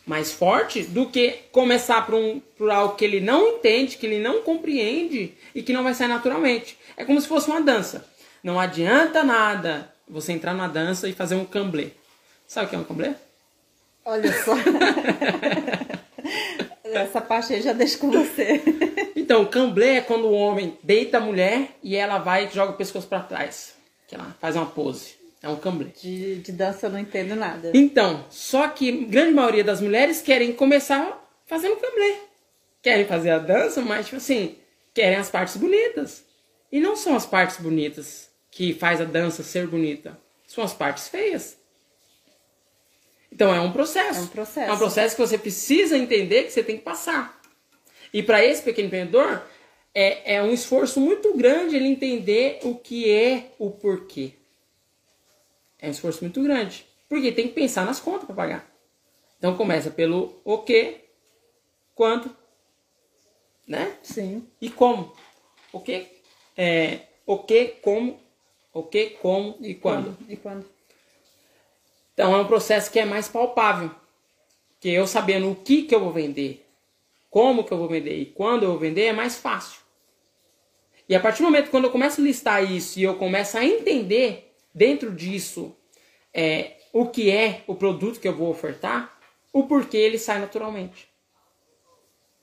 mais 0.08 0.32
forte, 0.32 0.82
do 0.82 1.06
que 1.06 1.32
começar 1.52 2.06
por, 2.06 2.14
um, 2.14 2.40
por 2.56 2.70
algo 2.70 2.96
que 2.96 3.04
ele 3.04 3.20
não 3.20 3.46
entende, 3.48 3.98
que 3.98 4.06
ele 4.06 4.18
não 4.18 4.40
compreende 4.40 5.34
e 5.54 5.62
que 5.62 5.72
não 5.72 5.84
vai 5.84 5.92
sair 5.92 6.08
naturalmente. 6.08 6.78
É 6.96 7.04
como 7.04 7.20
se 7.20 7.28
fosse 7.28 7.48
uma 7.48 7.60
dança. 7.60 8.06
Não 8.42 8.58
adianta 8.58 9.22
nada 9.22 9.92
você 10.08 10.32
entrar 10.32 10.54
na 10.54 10.66
dança 10.66 11.06
e 11.08 11.12
fazer 11.12 11.34
um 11.34 11.44
camblé. 11.44 11.90
Sabe 12.46 12.66
o 12.66 12.70
que 12.70 12.76
é 12.76 12.78
um 12.78 12.84
camblé? 12.84 13.14
Olha 14.02 14.32
só. 14.42 14.54
Essa 16.84 17.20
parte 17.20 17.52
aí 17.52 17.60
já 17.60 17.74
deixo 17.74 17.98
com 17.98 18.10
você. 18.10 18.62
Então, 19.14 19.44
camblé 19.44 19.96
é 19.96 20.00
quando 20.00 20.24
o 20.24 20.32
homem 20.32 20.78
deita 20.82 21.18
a 21.18 21.20
mulher 21.20 21.76
e 21.82 21.94
ela 21.94 22.16
vai 22.16 22.46
e 22.46 22.50
joga 22.50 22.72
o 22.72 22.76
pescoço 22.76 23.06
para 23.06 23.20
trás. 23.20 23.74
Que 24.08 24.14
ela 24.14 24.34
faz 24.40 24.56
uma 24.56 24.64
pose. 24.64 25.17
É 25.42 25.48
um 25.48 25.56
camblé. 25.56 25.90
De, 26.00 26.36
de 26.36 26.52
dança 26.52 26.86
eu 26.86 26.90
não 26.90 26.98
entendo 26.98 27.36
nada. 27.36 27.70
Então, 27.74 28.26
só 28.28 28.68
que 28.68 28.90
grande 29.04 29.32
maioria 29.32 29.62
das 29.62 29.80
mulheres 29.80 30.20
querem 30.20 30.52
começar 30.52 31.24
fazendo 31.46 31.76
camblé. 31.76 32.18
Querem 32.82 33.06
fazer 33.06 33.30
a 33.30 33.38
dança, 33.38 33.80
mas, 33.80 34.06
tipo 34.06 34.16
assim, 34.16 34.56
querem 34.92 35.16
as 35.16 35.30
partes 35.30 35.56
bonitas. 35.56 36.24
E 36.70 36.80
não 36.80 36.96
são 36.96 37.14
as 37.16 37.24
partes 37.24 37.56
bonitas 37.58 38.28
que 38.50 38.72
faz 38.74 39.00
a 39.00 39.04
dança 39.04 39.42
ser 39.42 39.66
bonita. 39.66 40.18
São 40.46 40.64
as 40.64 40.72
partes 40.72 41.08
feias. 41.08 41.56
Então 43.30 43.54
é 43.54 43.60
um 43.60 43.72
processo. 43.72 44.20
É 44.20 44.22
um 44.22 44.26
processo. 44.26 44.70
É 44.70 44.74
um 44.74 44.78
processo 44.78 45.14
que 45.14 45.20
você 45.20 45.38
precisa 45.38 45.96
entender 45.96 46.44
que 46.44 46.50
você 46.50 46.62
tem 46.62 46.76
que 46.76 46.82
passar. 46.82 47.40
E 48.12 48.22
para 48.22 48.44
esse 48.44 48.62
pequeno 48.62 48.86
empreendedor, 48.86 49.42
é, 49.94 50.36
é 50.36 50.42
um 50.42 50.52
esforço 50.52 51.00
muito 51.00 51.36
grande 51.36 51.76
ele 51.76 51.88
entender 51.88 52.58
o 52.62 52.74
que 52.74 53.10
é 53.10 53.52
o 53.58 53.70
porquê. 53.70 54.37
É 55.78 55.88
um 55.88 55.90
esforço 55.90 56.22
muito 56.22 56.42
grande. 56.42 56.86
Porque 57.08 57.32
tem 57.32 57.48
que 57.48 57.54
pensar 57.54 57.86
nas 57.86 58.00
contas 58.00 58.24
para 58.24 58.34
pagar. 58.34 58.70
Então 59.38 59.56
começa 59.56 59.90
pelo 59.90 60.40
o 60.44 60.58
que, 60.58 60.96
quanto, 61.94 62.34
né? 63.66 63.96
Sim. 64.02 64.46
E 64.60 64.68
como. 64.68 65.12
O 65.72 65.80
que, 65.80 66.06
é, 66.56 67.00
o 67.24 67.38
que, 67.38 67.66
como, 67.82 68.18
o 68.72 68.82
que, 68.82 69.10
como 69.10 69.56
e 69.60 69.74
quando. 69.74 70.16
E 70.28 70.36
quando? 70.36 70.66
Então 72.14 72.34
é 72.34 72.38
um 72.40 72.46
processo 72.46 72.90
que 72.90 72.98
é 72.98 73.04
mais 73.04 73.28
palpável. 73.28 73.94
Que 74.80 74.90
eu 74.90 75.06
sabendo 75.06 75.50
o 75.50 75.56
que, 75.56 75.82
que 75.82 75.94
eu 75.94 76.00
vou 76.00 76.12
vender, 76.12 76.64
como 77.30 77.64
que 77.64 77.72
eu 77.72 77.78
vou 77.78 77.88
vender 77.88 78.16
e 78.16 78.26
quando 78.26 78.62
eu 78.62 78.70
vou 78.70 78.78
vender 78.78 79.06
é 79.06 79.12
mais 79.12 79.36
fácil. 79.36 79.80
E 81.08 81.14
a 81.14 81.20
partir 81.20 81.42
do 81.42 81.46
momento 81.46 81.70
quando 81.70 81.84
eu 81.84 81.90
começo 81.90 82.20
a 82.20 82.24
listar 82.24 82.70
isso 82.70 82.98
e 82.98 83.02
eu 83.02 83.16
começo 83.16 83.58
a 83.58 83.64
entender 83.64 84.47
dentro 84.74 85.12
disso 85.12 85.76
é, 86.32 86.76
o 86.92 87.06
que 87.06 87.30
é 87.30 87.62
o 87.66 87.74
produto 87.74 88.20
que 88.20 88.28
eu 88.28 88.34
vou 88.34 88.50
ofertar, 88.50 89.18
o 89.52 89.64
porquê 89.64 89.96
ele 89.96 90.18
sai 90.18 90.40
naturalmente. 90.40 91.08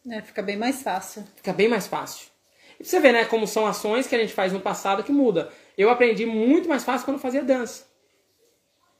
É, 0.10 0.22
fica 0.22 0.42
bem 0.42 0.58
mais 0.58 0.84
fácil. 0.84 1.26
Fica 1.36 1.54
bem 1.54 1.68
mais 1.68 1.88
fácil. 1.88 2.28
E 2.80 2.84
você 2.84 3.00
vê, 3.00 3.12
né, 3.12 3.26
como 3.26 3.48
são 3.48 3.66
ações 3.66 4.06
que 4.08 4.16
a 4.16 4.20
gente 4.20 4.34
faz 4.34 4.52
no 4.52 4.60
passado 4.60 5.04
que 5.04 5.12
muda. 5.12 5.52
Eu 5.78 5.90
aprendi 5.90 6.26
muito 6.26 6.70
mais 6.70 6.84
fácil 6.84 7.06
quando 7.06 7.20
fazia 7.20 7.44
dança. 7.44 7.88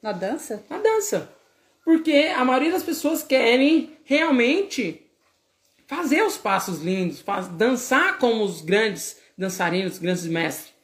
Na 0.02 0.12
dança? 0.12 0.64
Na 0.68 0.78
dança. 0.78 1.30
Porque 1.84 2.32
a 2.34 2.44
maioria 2.44 2.72
das 2.72 2.82
pessoas 2.82 3.22
querem 3.22 3.96
realmente 4.04 5.06
fazer 5.86 6.22
os 6.22 6.36
passos 6.36 6.80
lindos, 6.80 7.24
dançar 7.52 8.18
como 8.18 8.42
os 8.42 8.60
grandes 8.60 9.20
dançarinos, 9.38 9.94
os 9.94 9.98
grandes 9.98 10.26
mestres. 10.26 10.74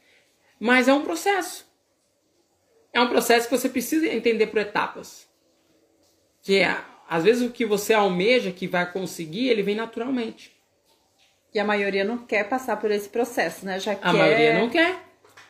Mas 0.60 0.86
é 0.86 0.92
um 0.92 1.02
processo. 1.02 1.66
É 2.92 3.00
um 3.00 3.08
processo 3.08 3.48
que 3.48 3.56
você 3.56 3.68
precisa 3.68 4.06
entender 4.06 4.46
por 4.48 4.58
etapas. 4.60 5.26
Que 6.42 6.58
é, 6.58 6.76
às 7.08 7.24
vezes 7.24 7.46
o 7.48 7.52
que 7.52 7.64
você 7.64 7.94
almeja 7.94 8.50
que 8.52 8.66
vai 8.66 8.90
conseguir, 8.90 9.48
ele 9.48 9.62
vem 9.62 9.74
naturalmente. 9.74 10.52
E 11.54 11.58
a 11.58 11.64
maioria 11.64 12.04
não 12.04 12.18
quer 12.18 12.48
passar 12.48 12.76
por 12.78 12.90
esse 12.90 13.08
processo, 13.08 13.64
né? 13.64 13.78
Já 13.78 13.92
A 13.92 13.96
quer... 13.96 14.12
maioria 14.12 14.58
não 14.58 14.70
quer. 14.70 14.98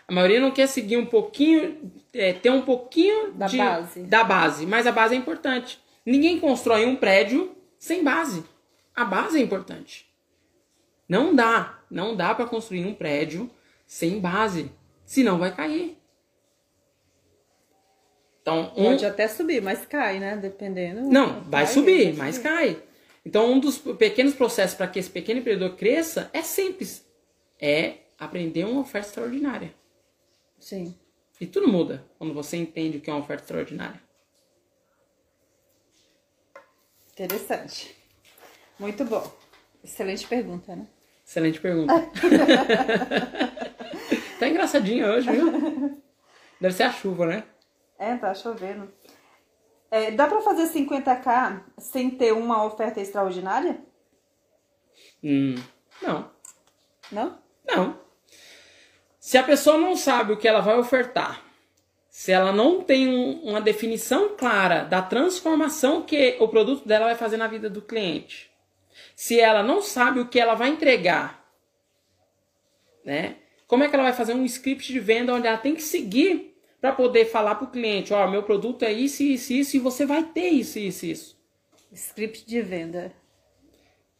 A 0.09 0.13
maioria 0.13 0.41
não 0.41 0.51
quer 0.51 0.67
seguir 0.67 0.97
um 0.97 1.07
pouquinho, 1.07 1.93
é, 2.13 2.33
ter 2.33 2.51
um 2.51 2.63
pouquinho 2.63 3.33
Da 3.33 3.47
de- 3.47 3.57
base. 3.57 4.01
da 4.03 4.25
base, 4.25 4.67
mas 4.67 4.87
a 4.87 4.93
base 4.93 5.15
é 5.15 5.19
importante. 5.19 5.81
Ninguém 6.05 6.39
constrói 6.41 6.85
um 6.85 6.97
prédio 6.97 7.57
sem 7.79 8.03
base. 8.03 8.45
A 8.95 9.05
base 9.05 9.39
é 9.39 9.41
importante. 9.41 10.07
Não 11.09 11.35
dá, 11.35 11.79
não 11.91 12.15
dá 12.17 12.35
para 12.35 12.47
construir 12.47 12.85
um 12.85 12.95
prédio 12.95 13.49
sem 13.87 14.19
base, 14.21 14.71
senão 15.05 15.39
vai 15.39 15.55
cair. 15.55 15.97
Então, 18.43 18.73
um, 18.77 18.85
Pode 18.87 19.07
até 19.07 19.29
subir, 19.29 19.63
mas 19.63 19.87
cai, 19.87 20.19
né? 20.19 20.37
Dependendo. 20.37 21.03
não, 21.03 21.43
vai 21.45 21.67
subir, 21.67 22.13
vai 22.13 22.27
mas 22.27 22.35
subir. 22.37 22.49
cai. 22.49 22.83
Então, 23.25 23.53
um 23.53 23.61
dos 23.61 23.79
pequenos 23.79 24.35
processos 24.35 24.77
para 24.77 24.89
que 24.89 24.99
esse 24.99 25.09
pequeno 25.09 25.39
empreendedor 25.39 25.77
cresça 25.77 26.29
é 26.33 26.43
simples. 26.43 27.07
É 27.61 27.99
aprender 28.19 28.65
uma 28.65 28.81
oferta 28.81 29.09
extraordinária. 29.09 29.73
Sim. 30.59 30.93
E 31.41 31.47
tudo 31.47 31.69
muda 31.69 32.05
quando 32.19 32.35
você 32.35 32.57
entende 32.57 32.99
o 32.99 33.01
que 33.01 33.09
é 33.09 33.13
uma 33.13 33.23
oferta 33.23 33.45
extraordinária. 33.45 34.01
Interessante. 37.13 37.95
Muito 38.79 39.05
bom. 39.05 39.31
Excelente 39.85 40.27
pergunta, 40.27 40.75
né? 40.75 40.87
Excelente 41.25 41.61
pergunta. 41.61 41.95
tá 44.41 44.49
engraçadinha 44.49 45.07
hoje, 45.07 45.31
viu? 45.31 46.03
Deve 46.61 46.75
ser 46.75 46.85
a 46.85 46.93
chuva, 46.93 47.27
né? 47.27 47.45
É, 48.03 48.17
tá 48.17 48.35
chovendo. 48.35 48.93
É, 49.89 50.11
dá 50.11 50.27
pra 50.27 50.41
fazer 50.41 50.65
50k 50.65 51.63
sem 51.79 52.11
ter 52.11 52.33
uma 52.33 52.65
oferta 52.65 53.01
extraordinária? 53.01 53.79
Hum, 55.23 55.55
não, 56.03 56.29
Não? 57.13 57.39
não. 57.65 58.01
Se 59.21 59.39
a 59.39 59.45
pessoa 59.45 59.79
não 59.79 59.95
sabe 59.95 60.33
o 60.33 60.37
que 60.37 60.49
ela 60.49 60.61
vai 60.61 60.77
ofertar, 60.77 61.45
se 62.11 62.33
ela 62.33 62.51
não 62.51 62.83
tem 62.83 63.07
um- 63.09 63.41
uma 63.51 63.61
definição 63.61 64.37
clara 64.37 64.83
da 64.83 65.01
transformação 65.01 66.03
que 66.03 66.37
o 66.41 66.49
produto 66.49 66.89
dela 66.89 67.07
vai 67.07 67.15
fazer 67.15 67.37
na 67.37 67.47
vida 67.47 67.71
do 67.71 67.81
cliente, 67.81 68.51
se 69.15 69.39
ela 69.39 69.63
não 69.63 69.81
sabe 69.81 70.19
o 70.19 70.27
que 70.29 70.41
ela 70.41 70.55
vai 70.55 70.71
entregar, 70.71 71.49
né? 73.05 73.37
Como 73.69 73.85
é 73.85 73.89
que 73.89 73.95
ela 73.95 74.03
vai 74.05 74.13
fazer 74.13 74.35
um 74.35 74.45
script 74.45 74.93
de 74.93 74.99
venda 74.99 75.33
onde 75.33 75.47
ela 75.47 75.57
tem 75.57 75.77
que 75.77 75.83
seguir 75.83 76.52
para 76.83 76.93
poder 76.93 77.27
falar 77.27 77.55
para 77.55 77.67
o 77.67 77.71
cliente, 77.71 78.13
ó, 78.13 78.29
meu 78.29 78.43
produto 78.43 78.83
é 78.83 78.93
isso, 78.93 79.23
isso, 79.23 79.53
isso, 79.53 79.77
e 79.77 79.79
você 79.79 80.05
vai 80.05 80.25
ter 80.25 80.49
isso, 80.49 80.81
isso, 80.81 81.07
isso. 81.07 81.41
Script 81.93 82.45
de 82.45 82.61
venda. 82.61 83.13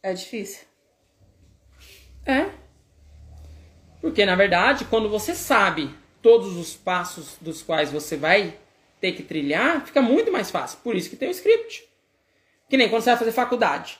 É 0.01 0.13
difícil. 0.13 0.65
É. 2.25 2.49
Porque, 3.99 4.25
na 4.25 4.37
verdade, 4.37 4.85
quando 4.85 5.09
você 5.09 5.35
sabe 5.35 5.93
todos 6.21 6.55
os 6.55 6.73
passos 6.73 7.35
dos 7.41 7.61
quais 7.61 7.91
você 7.91 8.15
vai 8.15 8.57
ter 9.01 9.11
que 9.11 9.23
trilhar, 9.23 9.85
fica 9.85 10.01
muito 10.01 10.31
mais 10.31 10.49
fácil. 10.49 10.79
Por 10.81 10.95
isso 10.95 11.09
que 11.09 11.17
tem 11.17 11.27
o 11.27 11.31
script. 11.31 11.85
Que 12.69 12.77
nem 12.77 12.87
quando 12.87 13.01
você 13.01 13.09
vai 13.09 13.19
fazer 13.19 13.33
faculdade. 13.33 13.99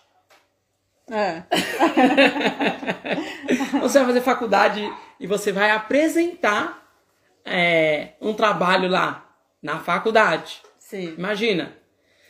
É. 1.12 1.44
Você 3.82 4.00
vai 4.00 4.08
fazer 4.08 4.22
faculdade 4.22 4.82
e 5.20 5.28
você 5.28 5.52
vai 5.52 5.70
apresentar 5.70 6.83
é, 7.46 8.10
um 8.22 8.34
trabalho 8.34 8.90
lá 8.90 9.36
na 9.62 9.80
faculdade. 9.80 10.62
Sim. 10.80 11.16
Imagina, 11.18 11.76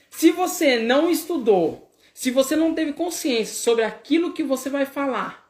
se 0.09 0.31
você 0.31 0.79
não 0.79 1.09
estudou, 1.09 1.91
se 2.13 2.31
você 2.31 2.55
não 2.55 2.73
teve 2.73 2.93
consciência 2.93 3.55
sobre 3.55 3.83
aquilo 3.83 4.33
que 4.33 4.43
você 4.43 4.69
vai 4.69 4.85
falar, 4.85 5.43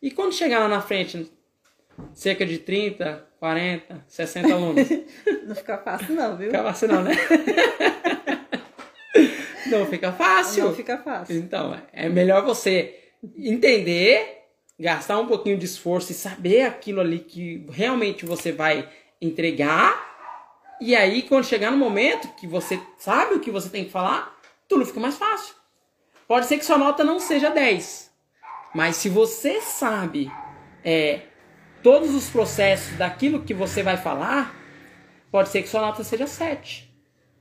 e 0.00 0.10
quando 0.10 0.34
chegar 0.34 0.60
lá 0.60 0.68
na 0.68 0.80
frente, 0.82 1.30
cerca 2.12 2.44
de 2.44 2.58
30, 2.58 3.26
40, 3.40 4.04
60 4.06 4.52
alunos, 4.52 4.88
Não 5.46 5.54
fica 5.54 5.78
fácil, 5.78 6.14
não, 6.14 6.36
viu? 6.36 6.46
fica 6.50 6.62
fácil 6.62 6.88
não, 6.88 7.02
né? 7.02 7.12
Não 9.66 9.86
fica 9.86 10.12
fácil. 10.12 10.64
Não 10.64 10.74
fica 10.74 10.98
fácil. 10.98 11.36
Então, 11.36 11.80
é 11.92 12.08
melhor 12.08 12.44
você 12.44 13.12
entender, 13.36 14.43
gastar 14.78 15.18
um 15.18 15.26
pouquinho 15.26 15.58
de 15.58 15.64
esforço 15.64 16.12
e 16.12 16.14
saber 16.14 16.62
aquilo 16.62 17.00
ali 17.00 17.20
que 17.20 17.66
realmente 17.70 18.26
você 18.26 18.52
vai 18.52 18.88
entregar. 19.20 20.14
E 20.80 20.94
aí, 20.94 21.22
quando 21.22 21.44
chegar 21.44 21.70
no 21.70 21.76
momento 21.76 22.28
que 22.36 22.46
você 22.46 22.80
sabe 22.98 23.34
o 23.34 23.40
que 23.40 23.50
você 23.50 23.68
tem 23.68 23.84
que 23.84 23.90
falar, 23.90 24.36
tudo 24.68 24.84
fica 24.84 25.00
mais 25.00 25.16
fácil. 25.16 25.54
Pode 26.26 26.46
ser 26.46 26.58
que 26.58 26.64
sua 26.64 26.78
nota 26.78 27.04
não 27.04 27.20
seja 27.20 27.50
10. 27.50 28.10
Mas 28.74 28.96
se 28.96 29.08
você 29.08 29.60
sabe 29.60 30.30
é, 30.84 31.20
todos 31.82 32.14
os 32.14 32.28
processos 32.28 32.96
daquilo 32.98 33.44
que 33.44 33.54
você 33.54 33.82
vai 33.82 33.96
falar, 33.96 34.54
pode 35.30 35.50
ser 35.50 35.62
que 35.62 35.68
sua 35.68 35.80
nota 35.80 36.02
seja 36.02 36.26
7. 36.26 36.92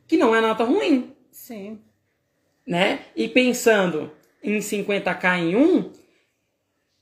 Que 0.07 0.17
não 0.17 0.35
é 0.35 0.41
nota 0.41 0.63
ruim 0.63 1.15
Sim. 1.31 1.81
né? 2.67 3.05
E 3.15 3.27
pensando 3.27 4.11
em 4.43 4.59
50k 4.59 5.39
em 5.39 5.55
um, 5.55 5.91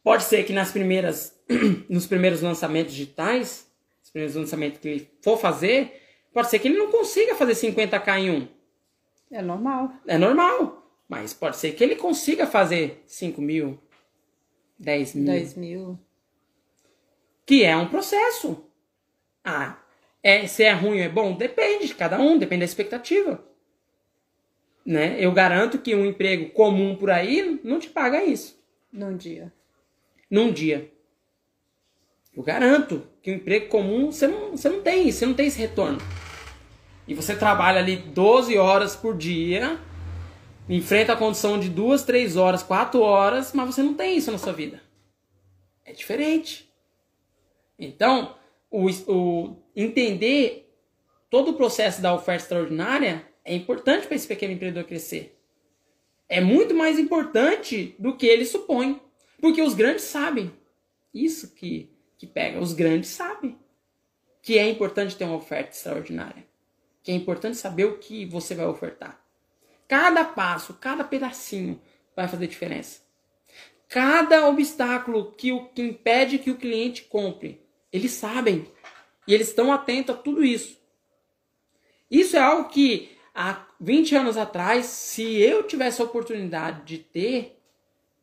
pode 0.04 0.24
ser 0.24 0.44
que 0.44 0.54
nas 0.54 0.72
primeiras, 0.72 1.40
nos 1.90 2.08
primeiros 2.08 2.42
lançamentos 2.42 2.94
digitais, 2.94 3.70
os 4.04 4.10
primeiros 4.10 4.36
lançamentos 4.36 4.80
que 4.80 4.88
ele 4.88 5.12
for 5.22 5.38
fazer, 5.38 6.02
pode 6.34 6.50
ser 6.50 6.60
que 6.60 6.68
ele 6.68 6.78
não 6.78 6.92
consiga 6.92 7.36
fazer 7.36 7.54
50k 7.54 8.20
em 8.20 8.32
um. 8.32 8.48
É 9.32 9.42
normal. 9.42 9.94
É 10.08 10.18
normal. 10.18 10.82
Mas 11.08 11.34
pode 11.34 11.58
ser 11.58 11.74
que 11.74 11.84
ele 11.84 11.96
consiga 11.96 12.48
fazer 12.48 13.04
5 13.06 13.42
mil, 13.42 13.80
10 14.80 15.16
mil. 15.16 15.26
10 15.26 15.56
mil. 15.56 16.00
Que 17.46 17.64
é 17.64 17.76
um 17.76 17.88
processo. 17.88 18.66
Ah, 19.44 19.78
é, 20.24 20.46
se 20.48 20.64
é 20.64 20.72
ruim 20.72 21.00
ou 21.00 21.06
é 21.06 21.10
bom? 21.10 21.36
Depende 21.36 21.88
de 21.88 21.96
cada 21.96 22.20
um, 22.20 22.38
depende 22.38 22.60
da 22.60 22.66
expectativa. 22.66 23.44
Né? 24.86 25.18
Eu 25.20 25.32
garanto 25.32 25.80
que 25.80 25.96
um 25.96 26.06
emprego 26.06 26.52
comum 26.52 26.96
por 26.96 27.10
aí 27.10 27.60
não 27.64 27.80
te 27.80 27.90
paga 27.90 28.24
isso. 28.24 28.60
Num 28.92 29.16
dia. 29.16 29.52
Num 30.32 30.52
dia. 30.52 30.89
Eu 32.34 32.41
garanto 32.41 33.06
que 33.22 33.30
um 33.30 33.36
emprego 33.36 33.67
comum 33.67 34.10
você 34.10 34.26
não, 34.26 34.52
você 34.52 34.70
não 34.70 34.82
tem 34.82 35.12
você 35.12 35.26
não 35.26 35.34
tem 35.34 35.48
esse 35.48 35.60
retorno. 35.60 36.00
E 37.06 37.13
você 37.13 37.36
trabalha 37.36 37.80
ali 37.80 37.98
12 37.98 38.58
horas 38.58 38.96
por 38.96 39.17
dia, 39.17 39.78
enfrenta 40.70 41.12
a 41.12 41.17
condição 41.17 41.60
de 41.60 41.67
duas, 41.67 42.04
três 42.04 42.38
horas, 42.38 42.63
quatro 42.63 43.02
horas, 43.02 43.52
mas 43.52 43.76
você 43.76 43.84
não 43.84 43.94
tem 43.94 44.15
isso 44.15 44.32
na 44.32 44.38
sua 44.38 44.54
vida. 44.54 44.82
É 45.84 45.91
diferente. 45.91 46.72
Então, 47.78 48.38
o, 48.70 48.88
o 49.08 49.58
entender 49.76 50.74
todo 51.30 51.52
o 51.52 51.56
processo 51.56 52.02
da 52.02 52.13
oferta 52.13 52.44
extraordinária 52.44 53.28
é 53.44 53.54
importante 53.54 54.08
para 54.08 54.15
esse 54.15 54.28
pequeno 54.28 54.54
empreendedor 54.54 54.88
crescer. 54.88 55.38
É 56.30 56.39
muito 56.39 56.74
mais 56.74 56.98
importante 56.98 57.94
do 58.00 58.15
que 58.15 58.26
ele 58.26 58.46
supõe. 58.46 59.02
Porque 59.41 59.62
os 59.62 59.73
grandes 59.73 60.04
sabem. 60.04 60.54
Isso 61.13 61.54
que, 61.56 61.91
que 62.17 62.27
pega. 62.27 62.60
Os 62.60 62.73
grandes 62.73 63.10
sabem 63.10 63.58
que 64.41 64.58
é 64.58 64.69
importante 64.69 65.15
ter 65.15 65.25
uma 65.25 65.36
oferta 65.36 65.71
extraordinária. 65.71 66.45
Que 67.04 67.12
é 67.12 67.15
importante 67.15 67.58
saber 67.58 67.86
o 67.86 67.97
que 67.97 68.25
você 68.25 68.54
vai 68.54 68.67
ofertar. 68.67 69.19
Cada 69.88 70.23
passo, 70.23 70.75
cada 70.75 71.04
pedacinho 71.04 71.82
vai 72.15 72.27
fazer 72.27 72.47
diferença. 72.47 73.01
Cada 73.89 74.47
obstáculo 74.47 75.32
que, 75.34 75.51
o, 75.51 75.65
que 75.65 75.82
impede 75.82 76.38
que 76.38 76.51
o 76.51 76.58
cliente 76.58 77.04
compre, 77.04 77.62
eles 77.91 78.12
sabem. 78.12 78.71
E 79.27 79.34
eles 79.34 79.49
estão 79.49 79.73
atentos 79.73 80.15
a 80.15 80.17
tudo 80.17 80.43
isso. 80.43 80.80
Isso 82.10 82.38
é 82.38 82.39
algo 82.39 82.69
que 82.69 83.17
há 83.34 83.65
20 83.80 84.15
anos 84.15 84.38
atrás, 84.38 84.86
se 84.86 85.23
eu 85.41 85.63
tivesse 85.63 86.01
a 86.01 86.06
oportunidade 86.06 86.84
de 86.86 86.97
ter 86.99 87.61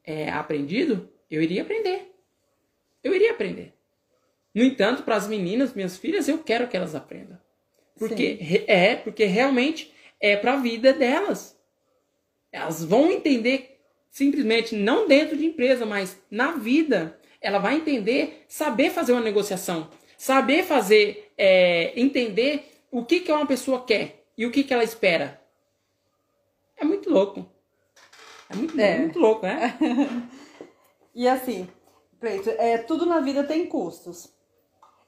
é, 0.08 0.30
aprendido, 0.30 1.06
eu 1.30 1.42
iria 1.42 1.60
aprender. 1.60 2.10
Eu 3.04 3.14
iria 3.14 3.30
aprender. 3.30 3.74
No 4.54 4.64
entanto, 4.64 5.02
para 5.02 5.16
as 5.16 5.28
meninas, 5.28 5.74
minhas 5.74 5.98
filhas, 5.98 6.26
eu 6.26 6.38
quero 6.38 6.66
que 6.66 6.74
elas 6.74 6.94
aprendam. 6.94 7.38
Porque 7.98 8.38
Sim. 8.38 8.64
é, 8.66 8.96
porque 8.96 9.26
realmente 9.26 9.92
é 10.18 10.34
para 10.34 10.54
a 10.54 10.56
vida 10.56 10.94
delas. 10.94 11.60
Elas 12.50 12.82
vão 12.82 13.12
entender 13.12 13.78
simplesmente 14.08 14.74
não 14.74 15.06
dentro 15.06 15.36
de 15.36 15.44
empresa, 15.44 15.84
mas 15.84 16.18
na 16.30 16.52
vida. 16.52 17.20
Ela 17.38 17.58
vai 17.58 17.76
entender, 17.76 18.44
saber 18.48 18.90
fazer 18.90 19.12
uma 19.12 19.20
negociação, 19.20 19.90
saber 20.16 20.64
fazer, 20.64 21.30
é, 21.36 21.92
entender 22.00 22.64
o 22.90 23.04
que, 23.04 23.20
que 23.20 23.30
uma 23.30 23.46
pessoa 23.46 23.84
quer 23.84 24.24
e 24.36 24.46
o 24.46 24.50
que, 24.50 24.64
que 24.64 24.72
ela 24.72 24.82
espera. 24.82 25.40
É 26.78 26.84
muito 26.84 27.10
louco. 27.10 27.57
É 28.50 28.56
muito, 28.56 28.80
é. 28.80 28.98
muito 28.98 29.18
louco, 29.18 29.42
né? 29.46 29.76
e 31.14 31.28
assim, 31.28 31.68
Preto, 32.20 32.50
é, 32.50 32.78
tudo 32.78 33.06
na 33.06 33.20
vida 33.20 33.44
tem 33.44 33.66
custos. 33.66 34.32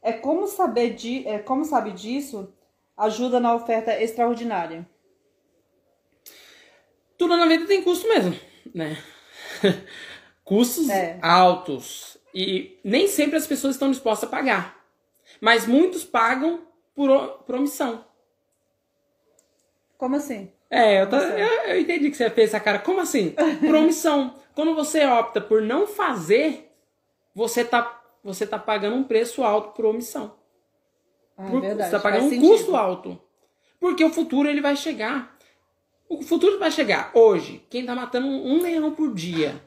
É 0.01 0.13
como 0.13 0.47
saber 0.47 0.95
de, 0.95 1.27
é, 1.27 1.39
como 1.39 1.65
sabe 1.65 1.93
disso 1.93 2.53
ajuda 2.97 3.41
na 3.41 3.55
oferta 3.55 4.01
extraordinária. 4.01 4.89
Tudo 7.19 7.37
na 7.37 7.47
vida 7.47 7.67
tem 7.67 7.83
custo 7.83 8.09
mesmo, 8.09 8.39
né? 8.75 8.97
Custos 10.45 10.89
é. 10.89 11.19
altos 11.23 12.19
e 12.35 12.81
nem 12.83 13.07
sempre 13.07 13.37
as 13.37 13.47
pessoas 13.47 13.75
estão 13.75 13.91
dispostas 13.91 14.29
a 14.29 14.31
pagar. 14.33 14.85
Mas 15.41 15.67
muitos 15.67 16.05
pagam 16.05 16.67
por, 16.95 17.09
por 17.45 17.55
omissão. 17.55 18.05
Como 19.97 20.17
assim? 20.17 20.51
É, 20.71 21.03
eu, 21.03 21.09
tô, 21.09 21.17
eu, 21.17 21.49
eu, 21.65 21.81
entendi 21.81 22.11
que 22.11 22.17
você 22.17 22.31
fez 22.31 22.51
essa 22.51 22.61
cara. 22.61 22.79
Como 22.79 23.01
assim? 23.01 23.35
Por 23.61 23.75
omissão. 23.75 24.37
Quando 24.55 24.75
você 24.75 25.05
opta 25.05 25.41
por 25.41 25.63
não 25.63 25.87
fazer, 25.87 26.71
você 27.35 27.65
tá, 27.65 28.03
você 28.23 28.47
tá 28.47 28.59
pagando 28.59 28.97
um 28.97 29.05
preço 29.05 29.43
alto 29.43 29.75
por 29.75 29.87
omissão. 29.87 30.35
Ah, 31.37 31.47
por, 31.47 31.61
verdade. 31.61 31.89
Você 31.89 31.97
tá 31.97 32.03
pagando 32.03 32.27
um 32.27 32.31
sentido. 32.31 32.49
custo 32.49 32.77
alto. 32.77 33.21
Porque 33.79 34.05
o 34.05 34.11
futuro 34.11 34.49
ele 34.49 34.61
vai 34.61 34.77
chegar. 34.77 35.37
O 36.09 36.23
futuro 36.23 36.59
vai 36.59 36.71
chegar. 36.71 37.11
Hoje, 37.15 37.65
quem 37.71 37.87
tá 37.87 37.95
matando 37.95 38.27
um 38.27 38.61
leão 38.61 38.93
por 38.93 39.15
dia, 39.15 39.63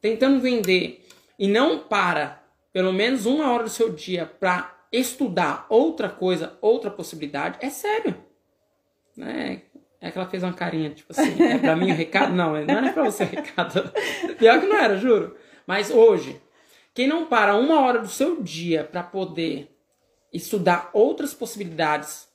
tentando 0.00 0.40
vender 0.40 1.06
e 1.38 1.46
não 1.46 1.78
para 1.78 2.42
pelo 2.72 2.92
menos 2.92 3.26
uma 3.26 3.50
hora 3.50 3.64
do 3.64 3.70
seu 3.70 3.92
dia 3.92 4.26
para 4.26 4.74
estudar 4.92 5.66
outra 5.68 6.08
coisa, 6.08 6.56
outra 6.60 6.90
possibilidade, 6.90 7.58
é 7.60 7.70
sério. 7.70 8.14
Né? 9.16 9.62
É 10.00 10.10
que 10.10 10.18
ela 10.18 10.28
fez 10.28 10.42
uma 10.42 10.52
carinha, 10.52 10.90
tipo 10.90 11.12
assim, 11.12 11.42
é 11.42 11.58
pra 11.58 11.74
mim 11.74 11.90
o 11.90 11.94
recado? 11.94 12.32
Não, 12.32 12.52
não 12.52 12.88
é 12.88 12.92
pra 12.92 13.04
você 13.04 13.24
o 13.24 13.26
recado. 13.26 13.92
Pior 14.38 14.60
que 14.60 14.66
não 14.66 14.76
era, 14.76 14.96
juro. 14.96 15.36
Mas 15.66 15.90
hoje, 15.90 16.40
quem 16.94 17.08
não 17.08 17.26
para 17.26 17.56
uma 17.56 17.80
hora 17.80 17.98
do 17.98 18.08
seu 18.08 18.40
dia 18.40 18.84
para 18.84 19.02
poder 19.02 19.76
estudar 20.32 20.90
outras 20.92 21.34
possibilidades, 21.34 22.28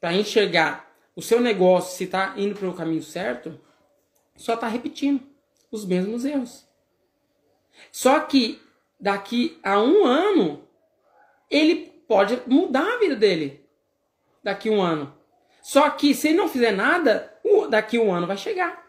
para 0.00 0.14
enxergar 0.14 0.92
o 1.14 1.22
seu 1.22 1.40
negócio 1.40 1.96
se 1.96 2.04
está 2.04 2.34
indo 2.36 2.54
para 2.54 2.68
o 2.68 2.74
caminho 2.74 3.02
certo, 3.02 3.60
só 4.36 4.54
está 4.54 4.66
repetindo 4.66 5.22
os 5.70 5.84
mesmos 5.84 6.24
erros. 6.24 6.66
Só 7.92 8.20
que 8.20 8.60
daqui 8.98 9.58
a 9.62 9.80
um 9.80 10.04
ano, 10.04 10.66
ele 11.50 11.92
pode 12.08 12.40
mudar 12.46 12.94
a 12.94 12.98
vida 12.98 13.16
dele. 13.16 13.64
Daqui 14.42 14.68
a 14.68 14.72
um 14.72 14.80
ano. 14.80 15.14
Só 15.64 15.88
que 15.88 16.14
se 16.14 16.28
ele 16.28 16.36
não 16.36 16.46
fizer 16.46 16.72
nada, 16.72 17.32
daqui 17.70 17.98
um 17.98 18.12
ano 18.12 18.26
vai 18.26 18.36
chegar. 18.36 18.84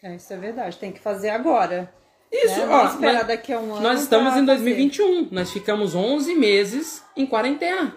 É, 0.00 0.14
isso 0.14 0.32
é 0.32 0.36
verdade. 0.36 0.78
Tem 0.78 0.92
que 0.92 1.00
fazer 1.00 1.30
agora. 1.30 1.92
Isso, 2.30 2.60
né? 2.60 2.68
ó. 2.68 2.86
Esperar 2.86 3.24
daqui 3.24 3.52
a 3.52 3.58
um 3.58 3.74
ano. 3.74 3.80
Nós 3.80 4.02
estamos 4.02 4.36
em 4.36 4.44
2021. 4.44 5.24
Fazer. 5.24 5.34
Nós 5.34 5.50
ficamos 5.50 5.96
11 5.96 6.36
meses 6.36 7.04
em 7.16 7.26
quarentena. 7.26 7.96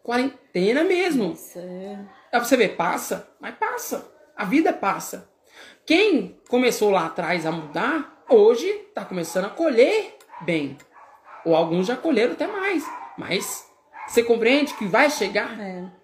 Quarentena 0.00 0.84
mesmo. 0.84 1.30
Nossa, 1.30 1.58
é. 1.58 1.98
pra 2.30 2.38
você 2.38 2.56
ver, 2.56 2.76
passa, 2.76 3.28
mas 3.40 3.56
passa. 3.56 4.08
A 4.36 4.44
vida 4.44 4.72
passa. 4.72 5.28
Quem 5.84 6.40
começou 6.48 6.88
lá 6.88 7.06
atrás 7.06 7.44
a 7.44 7.50
mudar, 7.50 8.22
hoje 8.30 8.68
está 8.68 9.04
começando 9.04 9.46
a 9.46 9.50
colher 9.50 10.16
bem. 10.42 10.78
Ou 11.44 11.56
alguns 11.56 11.88
já 11.88 11.96
colheram 11.96 12.34
até 12.34 12.46
mais. 12.46 12.84
Mas 13.18 13.68
você 14.06 14.22
compreende 14.22 14.74
que 14.74 14.86
vai 14.86 15.10
chegar? 15.10 15.58
É. 15.60 16.01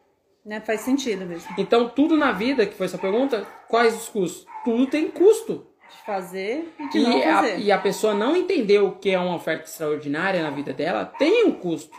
Né? 0.49 0.63
Faz 0.63 0.81
sentido 0.81 1.27
mesmo. 1.27 1.47
Então, 1.59 1.91
tudo 1.91 2.17
na 2.17 2.33
vida, 2.33 2.65
que 2.65 2.75
foi 2.75 2.87
essa 2.87 2.97
pergunta, 2.97 3.47
quais 3.69 3.95
os 3.95 4.09
custos? 4.09 4.47
Tudo 4.65 4.87
tem 4.87 5.11
custo. 5.11 5.67
De 5.91 6.07
fazer 6.07 6.73
e 6.81 6.89
de 6.89 6.99
e 6.99 7.03
não 7.03 7.21
fazer. 7.21 7.53
A, 7.53 7.57
e 7.59 7.71
a 7.71 7.79
pessoa 7.79 8.15
não 8.15 8.35
entendeu 8.35 8.89
o 8.89 8.93
que 8.93 9.11
é 9.11 9.19
uma 9.19 9.37
oferta 9.37 9.65
extraordinária 9.65 10.43
na 10.43 10.49
vida 10.49 10.73
dela, 10.73 11.05
tem 11.05 11.45
um 11.45 11.53
custo. 11.53 11.95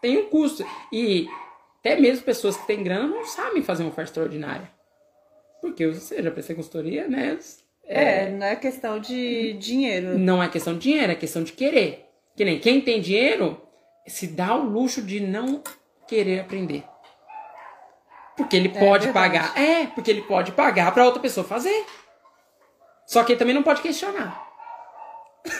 Tem 0.00 0.16
um 0.16 0.30
custo. 0.30 0.64
E 0.90 1.28
até 1.80 2.00
mesmo 2.00 2.24
pessoas 2.24 2.56
que 2.56 2.66
têm 2.66 2.82
grana 2.82 3.06
não 3.06 3.26
sabem 3.26 3.62
fazer 3.62 3.82
uma 3.82 3.90
oferta 3.90 4.10
extraordinária. 4.10 4.70
Porque 5.60 5.86
você 5.86 6.22
já 6.22 6.30
prestei 6.30 6.56
consultoria, 6.56 7.08
né? 7.08 7.38
É, 7.84 8.24
é, 8.24 8.30
não 8.30 8.46
é 8.46 8.56
questão 8.56 8.98
de 8.98 9.52
dinheiro. 9.54 10.18
Não 10.18 10.42
é 10.42 10.48
questão 10.48 10.72
de 10.72 10.80
dinheiro, 10.80 11.12
é 11.12 11.14
questão 11.14 11.42
de 11.42 11.52
querer. 11.52 12.06
Que 12.34 12.44
nem 12.46 12.58
quem 12.58 12.80
tem 12.80 13.02
dinheiro 13.02 13.60
se 14.06 14.28
dá 14.28 14.56
o 14.56 14.64
luxo 14.64 15.02
de 15.02 15.20
não 15.20 15.62
querer 16.06 16.40
aprender. 16.40 16.84
Porque 18.38 18.56
ele 18.56 18.68
é 18.68 18.78
pode 18.78 19.12
pagar. 19.12 19.58
É, 19.58 19.88
porque 19.88 20.12
ele 20.12 20.22
pode 20.22 20.52
pagar 20.52 20.94
para 20.94 21.04
outra 21.04 21.20
pessoa 21.20 21.44
fazer. 21.44 21.84
Só 23.04 23.24
que 23.24 23.32
ele 23.32 23.38
também 23.38 23.54
não 23.54 23.64
pode 23.64 23.82
questionar. 23.82 24.46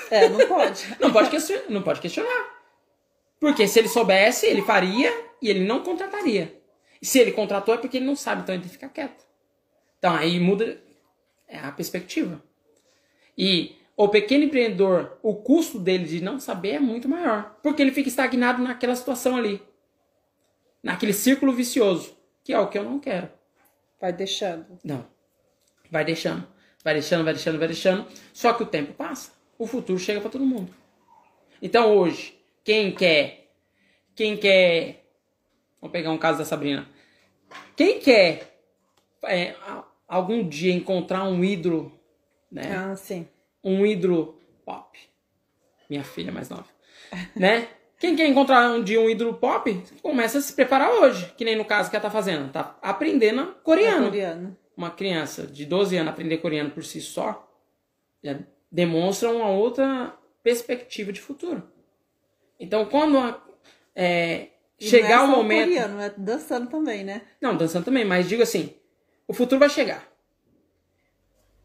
É, 0.09 0.29
não 0.29 0.47
pode. 0.47 0.87
não, 1.01 1.13
pode 1.13 1.29
questionar, 1.29 1.65
não 1.69 1.83
pode 1.83 2.01
questionar. 2.01 2.47
Porque 3.41 3.67
se 3.67 3.81
ele 3.81 3.89
soubesse, 3.89 4.47
ele 4.47 4.63
faria 4.63 5.13
e 5.43 5.51
ele 5.51 5.67
não 5.67 5.83
contrataria. 5.83 6.57
E 7.03 7.07
se 7.07 7.19
ele 7.19 7.33
contratou 7.33 7.75
é 7.75 7.79
porque 7.79 7.97
ele 7.97 8.07
não 8.07 8.15
sabe, 8.15 8.43
então 8.43 8.55
ele 8.55 8.63
tem 8.63 8.69
que 8.69 8.77
ficar 8.77 8.91
quieto. 8.91 9.27
Então 9.99 10.15
aí 10.15 10.39
muda 10.39 10.81
é 11.49 11.59
a 11.59 11.73
perspectiva. 11.73 12.41
E 13.37 13.77
o 13.97 14.09
pequeno 14.09 14.45
empreendedor, 14.45 15.19
o 15.21 15.35
custo 15.35 15.81
dele 15.81 16.05
de 16.05 16.21
não 16.21 16.39
saber 16.39 16.75
é 16.75 16.81
muito 16.81 17.09
maior. 17.09 17.57
Porque 17.61 17.83
ele 17.83 17.91
fica 17.91 18.09
estagnado 18.09 18.63
naquela 18.63 18.95
situação 18.95 19.37
ali. 19.37 19.61
Naquele 20.81 21.13
círculo 21.13 21.53
vicioso 21.53 22.18
que 22.49 22.55
é 22.55 22.59
o 22.59 22.67
que 22.67 22.79
eu 22.79 22.83
não 22.83 22.99
quero. 22.99 23.29
Vai 24.01 24.11
deixando. 24.11 24.79
Não. 24.83 25.07
Vai 25.91 26.03
deixando. 26.03 26.49
Vai 26.83 26.95
deixando, 26.95 27.23
vai 27.23 27.35
deixando, 27.35 27.59
vai 27.59 27.69
deixando. 27.69 28.07
Só 28.33 28.55
que 28.55 28.63
o 28.63 28.67
tempo 28.67 28.95
passa. 28.95 29.33
O 29.59 29.67
futuro 29.67 29.99
chega 29.99 30.19
para 30.19 30.31
todo 30.31 30.47
mundo. 30.47 30.75
Então 31.61 31.95
hoje, 31.95 32.41
quem 32.65 32.91
quer. 32.91 33.53
Quem 34.17 34.35
quer. 34.35 35.05
Vamos 35.79 35.93
pegar 35.93 36.11
um 36.11 36.17
caso 36.17 36.39
da 36.39 36.47
Sabrina. 36.47 36.89
Quem 37.77 38.01
quer 38.01 38.59
é, 39.25 39.55
algum 40.09 40.49
dia 40.49 40.73
encontrar 40.73 41.25
um 41.25 41.45
ídolo, 41.45 41.93
né? 42.51 42.75
Ah, 42.75 42.97
sim. 42.97 43.29
Um 43.63 43.85
ídolo 43.85 44.41
pop. 44.65 44.99
Minha 45.87 46.03
filha 46.03 46.33
mais 46.33 46.49
nova. 46.49 46.69
né? 47.37 47.69
Quem 47.99 48.15
quer 48.15 48.27
encontrar 48.29 48.71
um 48.71 48.83
dia 48.83 49.01
um 49.01 49.11
ídolo 49.11 49.35
pop, 49.35 49.83
começa 50.03 50.39
a 50.39 50.41
se 50.41 50.53
preparar 50.53 50.91
hoje. 50.91 51.33
Que 51.37 51.45
nem 51.45 51.57
no 51.57 51.65
caso 51.65 51.91
que 51.91 51.97
ela 51.97 52.03
tá 52.03 52.11
fazendo. 52.11 52.51
Tá 52.53 52.79
aprendendo 52.81 53.55
coreano. 53.65 54.05
É 54.07 54.09
coreano. 54.11 54.57
Uma 54.77 54.91
criança 54.91 55.47
de 55.47 55.67
12 55.67 55.97
anos 55.97 56.13
aprender 56.13 56.39
coreano 56.39 56.71
por 56.71 56.85
si 56.85 57.01
só 57.01 57.45
já 58.23 58.39
demonstra 58.71 59.31
uma 59.31 59.49
outra 59.51 60.15
perspectiva 60.43 61.13
de 61.13 61.21
futuro. 61.21 61.63
Então, 62.61 62.85
quando 62.87 63.19
a- 63.19 63.43
é, 63.97 64.49
chegar 64.79 65.19
não 65.19 65.25
é 65.25 65.29
o 65.29 65.37
momento. 65.39 65.67
coreano, 65.69 66.01
é 66.01 66.15
dançando 66.17 66.69
também, 66.71 67.03
né? 67.03 67.23
Não, 67.41 67.57
dançando 67.57 67.85
também, 67.85 68.05
mas 68.05 68.29
digo 68.29 68.43
assim: 68.43 68.75
o 69.27 69.33
futuro 69.35 69.59
vai 69.59 69.69
chegar. 69.69 70.07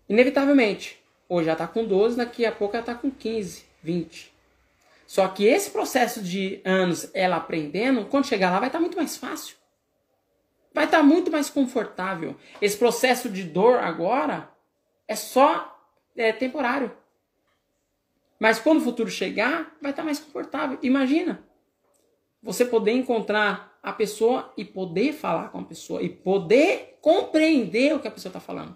Inevitavelmente. 0.10 1.00
Hoje 1.30 1.48
ela 1.50 1.58
tá 1.58 1.68
com 1.68 1.86
12, 1.86 2.18
daqui 2.18 2.46
a 2.46 2.52
pouco 2.52 2.76
ela 2.76 2.86
tá 2.86 2.94
com 2.96 3.10
15, 3.10 3.64
20. 3.82 4.33
Só 5.14 5.28
que 5.28 5.46
esse 5.46 5.70
processo 5.70 6.24
de 6.24 6.60
anos 6.66 7.08
ela 7.14 7.36
aprendendo, 7.36 8.06
quando 8.06 8.26
chegar 8.26 8.50
lá 8.50 8.58
vai 8.58 8.70
estar 8.70 8.80
muito 8.80 8.98
mais 8.98 9.16
fácil. 9.16 9.56
Vai 10.74 10.86
estar 10.86 11.04
muito 11.04 11.30
mais 11.30 11.52
confortável. 11.52 12.36
Esse 12.60 12.76
processo 12.76 13.30
de 13.30 13.44
dor 13.44 13.78
agora 13.78 14.50
é 15.08 15.16
só 15.16 15.80
é, 16.18 16.34
temporário. 16.34 16.92
Mas 18.40 18.58
quando 18.58 18.80
o 18.80 18.84
futuro 18.84 19.08
chegar, 19.08 19.78
vai 19.80 19.92
estar 19.92 20.02
mais 20.02 20.18
confortável. 20.18 20.80
Imagina 20.82 21.44
você 22.42 22.66
poder 22.66 22.94
encontrar 22.94 23.78
a 23.84 23.94
pessoa 23.94 24.52
e 24.58 24.66
poder 24.66 25.14
falar 25.14 25.50
com 25.50 25.60
a 25.60 25.64
pessoa 25.64 26.02
e 26.02 26.10
poder 26.10 26.98
compreender 27.02 27.94
o 27.94 28.00
que 28.00 28.08
a 28.08 28.12
pessoa 28.12 28.32
está 28.32 28.40
falando. 28.40 28.76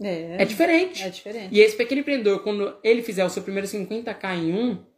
É, 0.00 0.36
É 0.40 0.44
diferente. 0.46 1.02
é 1.02 1.10
diferente. 1.10 1.54
E 1.54 1.60
esse 1.60 1.76
pequeno 1.76 2.00
empreendedor, 2.00 2.42
quando 2.42 2.78
ele 2.82 3.02
fizer 3.02 3.26
o 3.26 3.28
seu 3.28 3.42
primeiro 3.42 3.68
50k 3.68 4.38
em 4.38 4.54
um, 4.54 4.91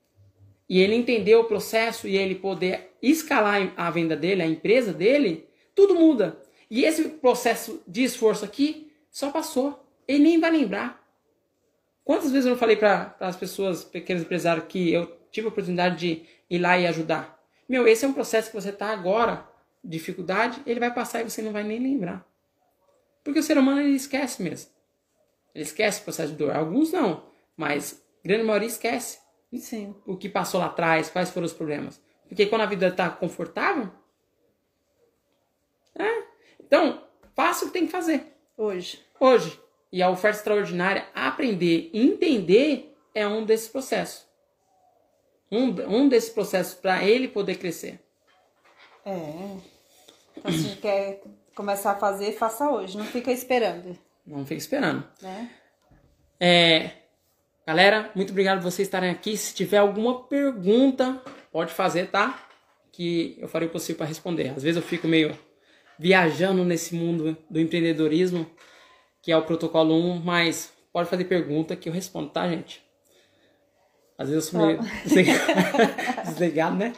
e 0.68 0.80
ele 0.80 0.94
entender 0.94 1.34
o 1.36 1.44
processo 1.44 2.08
e 2.08 2.16
ele 2.16 2.34
poder 2.34 2.92
escalar 3.02 3.72
a 3.76 3.90
venda 3.90 4.16
dele, 4.16 4.42
a 4.42 4.46
empresa 4.46 4.92
dele, 4.92 5.46
tudo 5.74 5.94
muda. 5.94 6.40
E 6.70 6.84
esse 6.84 7.08
processo 7.08 7.82
de 7.86 8.02
esforço 8.02 8.44
aqui 8.44 8.90
só 9.10 9.30
passou. 9.30 9.84
Ele 10.08 10.22
nem 10.24 10.40
vai 10.40 10.50
lembrar. 10.50 11.02
Quantas 12.04 12.30
vezes 12.30 12.46
eu 12.46 12.50
não 12.50 12.58
falei 12.58 12.76
para 12.76 13.14
as 13.20 13.36
pessoas, 13.36 13.84
pequenos 13.84 14.22
empresários, 14.22 14.66
que 14.68 14.92
eu 14.92 15.06
tive 15.30 15.46
a 15.46 15.50
oportunidade 15.50 15.96
de 15.96 16.22
ir 16.50 16.58
lá 16.58 16.78
e 16.78 16.86
ajudar? 16.86 17.42
Meu, 17.68 17.86
esse 17.86 18.04
é 18.04 18.08
um 18.08 18.12
processo 18.12 18.50
que 18.50 18.56
você 18.60 18.68
está 18.70 18.88
agora, 18.88 19.46
dificuldade, 19.82 20.60
ele 20.66 20.80
vai 20.80 20.92
passar 20.92 21.20
e 21.20 21.30
você 21.30 21.40
não 21.40 21.52
vai 21.52 21.62
nem 21.62 21.78
lembrar. 21.78 22.26
Porque 23.22 23.38
o 23.38 23.42
ser 23.42 23.56
humano 23.56 23.80
ele 23.80 23.96
esquece 23.96 24.42
mesmo. 24.42 24.70
Ele 25.54 25.64
esquece 25.64 26.00
o 26.00 26.04
processo 26.04 26.32
de 26.32 26.38
dor. 26.38 26.54
Alguns 26.54 26.92
não, 26.92 27.24
mas 27.56 28.02
grande 28.22 28.44
maioria 28.44 28.68
esquece 28.68 29.23
Sim. 29.58 29.94
o 30.06 30.16
que 30.16 30.28
passou 30.28 30.60
lá 30.60 30.66
atrás, 30.66 31.10
quais 31.10 31.30
foram 31.30 31.46
os 31.46 31.52
problemas. 31.52 32.00
Porque 32.28 32.46
quando 32.46 32.62
a 32.62 32.66
vida 32.66 32.88
está 32.88 33.08
confortável, 33.10 33.90
é. 35.94 36.24
Então, 36.60 37.02
faça 37.34 37.64
o 37.64 37.68
que 37.68 37.74
tem 37.74 37.86
que 37.86 37.92
fazer 37.92 38.34
Hoje. 38.56 39.00
hoje. 39.20 39.60
E 39.92 40.02
a 40.02 40.10
oferta 40.10 40.38
extraordinária, 40.38 41.06
aprender 41.14 41.90
e 41.92 42.02
entender, 42.04 42.96
é 43.14 43.26
um 43.26 43.44
desses 43.44 43.68
processos. 43.68 44.26
Um, 45.50 45.68
um 45.88 46.08
desses 46.08 46.30
processos 46.30 46.74
para 46.74 47.04
ele 47.04 47.28
poder 47.28 47.56
crescer. 47.58 48.00
É. 49.06 49.56
Então, 50.36 50.50
se 50.50 50.76
quer 50.76 51.22
começar 51.54 51.92
a 51.92 51.96
fazer, 51.96 52.32
faça 52.32 52.68
hoje. 52.68 52.96
Não 52.98 53.04
fica 53.04 53.30
esperando, 53.30 53.96
Não 54.26 54.44
fique 54.44 54.60
esperando. 54.60 55.06
né? 55.22 55.50
É, 56.40 56.90
galera, 57.66 58.10
muito 58.14 58.30
obrigado 58.30 58.58
por 58.62 58.70
vocês 58.70 58.86
estarem 58.88 59.10
aqui. 59.10 59.36
Se 59.36 59.54
tiver 59.54 59.78
alguma 59.78 60.24
pergunta, 60.24 61.20
pode 61.52 61.72
fazer, 61.72 62.10
tá? 62.10 62.38
Que 62.92 63.36
eu 63.40 63.48
farei 63.48 63.68
o 63.68 63.70
possível 63.70 63.96
para 63.98 64.06
responder. 64.06 64.50
Às 64.56 64.62
vezes 64.62 64.76
eu 64.76 64.82
fico 64.82 65.06
meio 65.08 65.36
viajando 65.98 66.64
nesse 66.64 66.94
mundo 66.94 67.36
do 67.48 67.60
empreendedorismo, 67.60 68.46
que 69.22 69.32
é 69.32 69.36
o 69.36 69.42
protocolo 69.44 69.94
1, 69.94 70.20
mas 70.20 70.72
pode 70.92 71.08
fazer 71.08 71.24
pergunta 71.24 71.76
que 71.76 71.88
eu 71.88 71.92
respondo, 71.92 72.30
tá, 72.30 72.48
gente? 72.48 72.82
Às 74.16 74.28
vezes 74.28 74.52
eu 74.52 74.58
sou 74.58 74.66
meio 74.66 74.78
desligado, 76.24 76.76
né? 76.78 76.92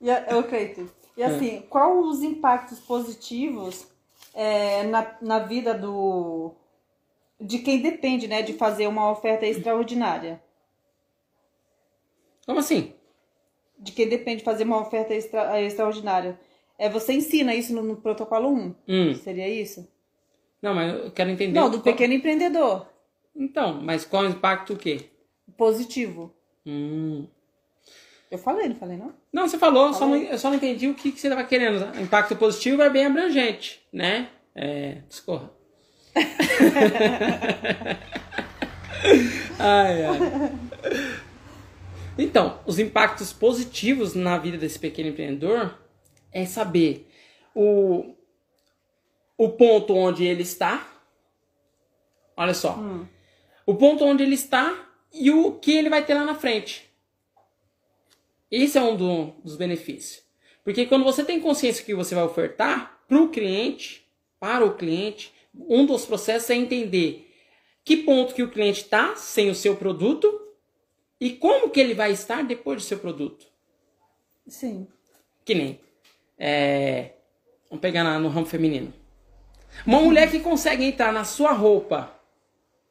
E, 0.00 0.10
a- 0.10 0.26
ô, 0.38 0.42
Cleito, 0.42 0.90
e 1.16 1.22
assim, 1.22 1.62
qual 1.70 1.98
os 2.00 2.22
impactos 2.22 2.78
positivos 2.80 3.86
é, 4.34 4.82
na, 4.84 5.14
na 5.22 5.38
vida 5.38 5.72
do 5.72 6.54
de 7.42 7.58
quem 7.58 7.80
depende, 7.80 8.26
né, 8.28 8.42
de 8.42 8.52
fazer 8.54 8.86
uma 8.86 9.10
oferta 9.10 9.46
extraordinária? 9.46 10.42
Como 12.46 12.58
assim? 12.58 12.92
De 13.78 13.92
quem 13.92 14.08
depende 14.08 14.38
de 14.38 14.44
fazer 14.44 14.64
uma 14.64 14.80
oferta 14.80 15.14
extra- 15.14 15.60
extraordinária? 15.60 16.38
É, 16.78 16.88
você 16.88 17.12
ensina 17.12 17.54
isso 17.54 17.74
no, 17.74 17.82
no 17.82 17.96
protocolo 17.96 18.48
1? 18.48 18.74
Hum. 18.88 19.14
Seria 19.14 19.48
isso? 19.48 19.86
Não, 20.60 20.74
mas 20.74 20.92
eu 20.94 21.10
quero 21.10 21.30
entender. 21.30 21.58
Não, 21.58 21.68
do 21.70 21.78
qual- 21.80 21.94
pequeno 21.94 22.12
empreendedor. 22.14 22.86
Então, 23.34 23.80
mas 23.80 24.04
qual 24.04 24.24
o 24.24 24.28
impacto 24.28 24.74
o 24.74 24.76
quê? 24.76 25.06
Positivo. 25.56 26.34
Hum. 26.66 27.26
Eu 28.30 28.38
falei, 28.38 28.68
não 28.68 28.76
falei, 28.76 28.96
não? 28.96 29.12
Não, 29.32 29.46
você 29.48 29.58
falou, 29.58 29.92
só 29.92 30.06
não, 30.06 30.16
eu 30.16 30.38
só 30.38 30.48
não 30.48 30.56
entendi 30.56 30.88
o 30.88 30.94
que, 30.94 31.12
que 31.12 31.20
você 31.20 31.26
estava 31.28 31.46
querendo. 31.46 31.84
Impacto 32.00 32.34
positivo 32.36 32.80
é 32.82 32.88
bem 32.88 33.04
abrangente, 33.06 33.82
né? 33.92 34.30
É, 34.54 35.02
discorra. 35.08 35.50
ai, 39.58 40.04
ai. 40.04 40.18
Então, 42.18 42.60
os 42.66 42.78
impactos 42.78 43.32
positivos 43.32 44.14
na 44.14 44.36
vida 44.38 44.58
desse 44.58 44.78
pequeno 44.78 45.08
empreendedor 45.08 45.78
é 46.30 46.44
saber 46.44 47.08
o, 47.54 48.14
o 49.36 49.48
ponto 49.50 49.94
onde 49.94 50.24
ele 50.24 50.42
está. 50.42 50.86
Olha 52.36 52.54
só. 52.54 52.78
O 53.66 53.74
ponto 53.74 54.04
onde 54.04 54.22
ele 54.22 54.34
está 54.34 54.88
e 55.12 55.30
o 55.30 55.52
que 55.52 55.72
ele 55.72 55.90
vai 55.90 56.04
ter 56.04 56.14
lá 56.14 56.24
na 56.24 56.34
frente. 56.34 56.90
Esse 58.50 58.76
é 58.76 58.82
um 58.82 58.96
do- 58.96 59.32
dos 59.42 59.56
benefícios. 59.56 60.22
Porque 60.62 60.86
quando 60.86 61.04
você 61.04 61.24
tem 61.24 61.40
consciência 61.40 61.84
que 61.84 61.94
você 61.94 62.14
vai 62.14 62.24
ofertar 62.24 63.00
para 63.08 63.18
o 63.20 63.28
cliente, 63.30 64.06
para 64.38 64.64
o 64.64 64.74
cliente, 64.74 65.32
um 65.54 65.84
dos 65.86 66.04
processos 66.06 66.48
é 66.50 66.54
entender 66.54 67.28
que 67.84 67.96
ponto 67.98 68.34
que 68.34 68.42
o 68.42 68.50
cliente 68.50 68.82
está 68.82 69.16
sem 69.16 69.50
o 69.50 69.54
seu 69.54 69.76
produto 69.76 70.40
e 71.20 71.30
como 71.30 71.70
que 71.70 71.80
ele 71.80 71.94
vai 71.94 72.12
estar 72.12 72.42
depois 72.44 72.82
do 72.82 72.86
seu 72.86 72.98
produto. 72.98 73.46
Sim. 74.46 74.86
Que 75.44 75.54
nem. 75.54 75.80
é, 76.38 77.10
vamos 77.68 77.80
pegar 77.80 78.02
na- 78.04 78.18
no 78.18 78.28
ramo 78.28 78.46
feminino. 78.46 78.92
Uma 79.86 80.00
mulher 80.00 80.30
que 80.30 80.40
consegue 80.40 80.84
entrar 80.84 81.12
na 81.12 81.24
sua 81.24 81.52
roupa 81.52 82.14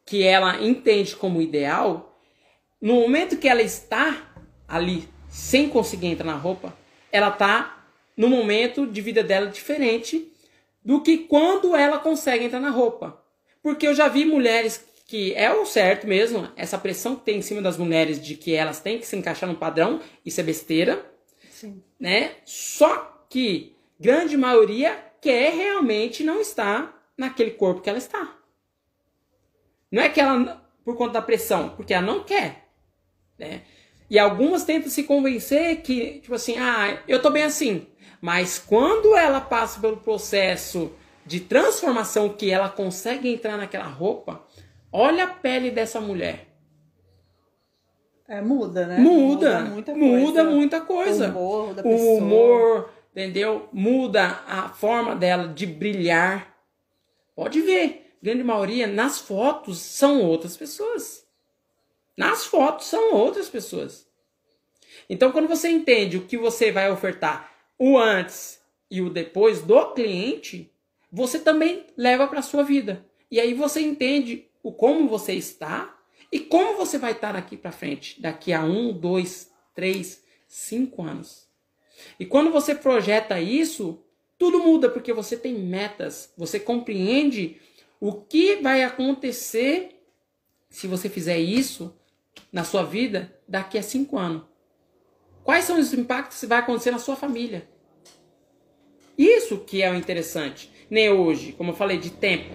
que 0.06 0.24
ela 0.24 0.62
entende 0.62 1.16
como 1.16 1.42
ideal, 1.42 2.18
no 2.82 2.96
momento 2.96 3.38
que 3.38 3.48
ela 3.48 3.62
está 3.62 4.34
ali 4.68 5.08
sem 5.30 5.70
conseguir 5.70 6.08
entrar 6.08 6.26
na 6.26 6.36
roupa, 6.38 6.76
ela 7.12 7.30
está 7.30 7.86
no 8.18 8.28
momento 8.28 8.86
de 8.88 9.00
vida 9.02 9.24
dela 9.24 9.48
diferente 9.48 10.32
do 10.84 11.02
que 11.02 11.20
quando 11.20 11.76
ela 11.76 12.00
consegue 12.00 12.46
entrar 12.46 12.60
na 12.60 12.70
roupa. 12.70 13.22
Porque 13.62 13.88
eu 13.88 13.94
já 13.94 14.08
vi 14.08 14.26
mulheres 14.26 14.84
que 15.06 15.34
é 15.34 15.52
o 15.54 15.66
certo 15.66 16.08
mesmo, 16.08 16.50
essa 16.56 16.78
pressão 16.78 17.18
que 17.18 17.26
tem 17.26 17.40
em 17.40 17.42
cima 17.42 17.62
das 17.62 17.78
mulheres 17.78 18.24
de 18.24 18.36
que 18.36 18.56
elas 18.56 18.80
têm 18.80 18.98
que 18.98 19.06
se 19.06 19.16
encaixar 19.18 19.48
num 19.50 19.56
padrão, 19.56 20.00
isso 20.26 20.40
é 20.40 20.44
besteira 20.44 21.06
Sim. 21.50 21.84
né? 22.00 22.32
Só 22.46 23.26
que 23.30 23.76
grande 24.00 24.38
maioria 24.38 24.98
quer 25.20 25.54
realmente 25.54 26.24
não 26.24 26.40
estar 26.40 27.12
naquele 27.18 27.52
corpo 27.52 27.82
que 27.82 27.90
ela 27.90 28.00
está. 28.00 28.38
Não 29.92 30.02
é 30.02 30.08
que 30.08 30.22
ela 30.22 30.66
por 30.84 30.96
conta 30.96 31.14
da 31.14 31.22
pressão, 31.22 31.70
porque 31.76 31.94
ela 31.94 32.06
não 32.06 32.24
quer, 32.24 32.70
né? 33.38 33.64
E 34.10 34.18
algumas 34.18 34.64
tentam 34.64 34.90
se 34.90 35.04
convencer 35.04 35.82
que, 35.82 36.20
tipo 36.20 36.34
assim, 36.34 36.58
ah, 36.58 37.02
eu 37.08 37.22
tô 37.22 37.30
bem 37.30 37.44
assim. 37.44 37.88
Mas 38.22 38.60
quando 38.60 39.16
ela 39.18 39.42
passa 39.42 39.80
pelo 39.82 39.98
processo 39.98 40.92
de 41.26 41.40
transformação 41.40 42.30
que 42.30 42.52
ela 42.52 42.70
consegue 42.70 43.28
entrar 43.28 43.58
naquela 43.58 43.86
roupa, 43.88 44.46
olha 44.92 45.24
a 45.24 45.28
pele 45.28 45.72
dessa 45.72 46.00
mulher. 46.00 46.48
É, 48.28 48.40
muda, 48.40 48.86
né? 48.86 48.98
Muda, 48.98 49.62
muita 49.62 49.94
muda 49.94 50.44
coisa. 50.44 50.44
muita 50.44 50.82
coisa. 50.82 51.28
O 51.28 51.32
humor 51.32 51.74
da 51.74 51.82
O 51.82 51.84
pessoa. 51.84 52.18
humor, 52.18 52.94
entendeu? 53.12 53.68
Muda 53.74 54.40
a 54.48 54.70
forma 54.70 55.16
dela 55.16 55.48
de 55.50 55.66
brilhar. 55.66 56.56
Pode 57.36 57.60
ver, 57.60 58.16
grande 58.22 58.44
maioria 58.44 58.88
nas 58.88 59.20
fotos 59.20 59.80
são 59.80 60.22
outras 60.22 60.56
pessoas. 60.56 61.26
Nas 62.16 62.46
fotos 62.46 62.86
são 62.86 63.14
outras 63.16 63.50
pessoas. 63.50 64.08
Então, 65.10 65.32
quando 65.32 65.48
você 65.50 65.70
entende 65.70 66.18
o 66.18 66.26
que 66.26 66.38
você 66.38 66.72
vai 66.72 66.90
ofertar, 66.90 67.51
o 67.84 67.98
antes 67.98 68.62
e 68.92 69.02
o 69.02 69.10
depois 69.10 69.64
do 69.64 69.94
cliente, 69.94 70.72
você 71.12 71.40
também 71.40 71.88
leva 71.98 72.28
para 72.28 72.44
sua 72.44 72.62
vida. 72.62 73.04
E 73.32 73.40
aí 73.40 73.56
você 73.56 73.82
entende 73.82 74.48
o 74.62 74.72
como 74.72 75.10
você 75.10 75.34
está 75.34 75.98
E 76.32 76.40
como 76.40 76.78
você 76.78 77.00
vai 77.00 77.14
estar 77.14 77.34
daqui 77.34 77.58
para 77.58 77.72
frente? 77.72 78.22
Daqui 78.22 78.54
a 78.54 78.64
um, 78.64 78.94
dois, 78.94 79.52
três, 79.74 80.24
cinco 80.48 81.02
anos. 81.02 81.48
E 82.20 82.26
quando 82.26 82.52
você 82.52 82.76
projeta 82.76 83.42
isso, 83.42 84.00
tudo 84.38 84.60
muda 84.60 84.88
porque 84.88 85.12
você 85.12 85.36
tem 85.36 85.56
metas, 85.56 86.32
você 86.38 86.60
compreende 86.60 87.60
o 88.00 88.14
que 88.14 88.58
vai 88.58 88.84
acontecer 88.84 90.06
se 90.70 90.88
você 90.88 91.10
fizer 91.10 91.40
isso 91.40 91.94
na 92.54 92.64
sua 92.64 92.84
vida 92.84 93.36
daqui 93.48 93.78
a 93.78 93.84
cinco 93.84 94.18
anos. 94.18 94.44
Quais 95.44 95.66
são 95.66 95.80
os 95.80 95.92
impactos 95.94 96.40
que 96.40 96.46
vai 96.46 96.60
acontecer 96.60 96.92
na 96.92 97.00
sua 97.00 97.16
família? 97.16 97.68
Isso 99.22 99.60
que 99.60 99.84
é 99.84 99.92
o 99.92 99.94
interessante. 99.94 100.72
Nem 100.90 101.12
hoje, 101.12 101.52
como 101.54 101.70
eu 101.70 101.76
falei, 101.76 102.00
de 102.00 102.10
tempo, 102.10 102.50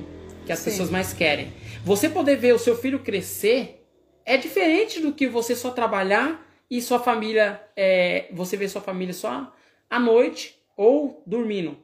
que 0.44 0.50
as 0.50 0.58
Sim. 0.58 0.70
pessoas 0.70 0.90
mais 0.90 1.12
querem. 1.12 1.52
Você 1.84 2.08
poder 2.08 2.34
ver 2.34 2.54
o 2.54 2.58
seu 2.58 2.76
filho 2.76 2.98
crescer 2.98 3.86
é 4.24 4.36
diferente 4.36 5.00
do 5.00 5.12
que 5.12 5.28
você 5.28 5.54
só 5.54 5.70
trabalhar 5.70 6.44
e 6.68 6.82
sua 6.82 6.98
família, 6.98 7.62
é, 7.76 8.28
você 8.32 8.56
vê 8.56 8.68
sua 8.68 8.80
família 8.80 9.14
só 9.14 9.54
à 9.88 10.00
noite 10.00 10.60
ou 10.76 11.22
dormindo. 11.24 11.78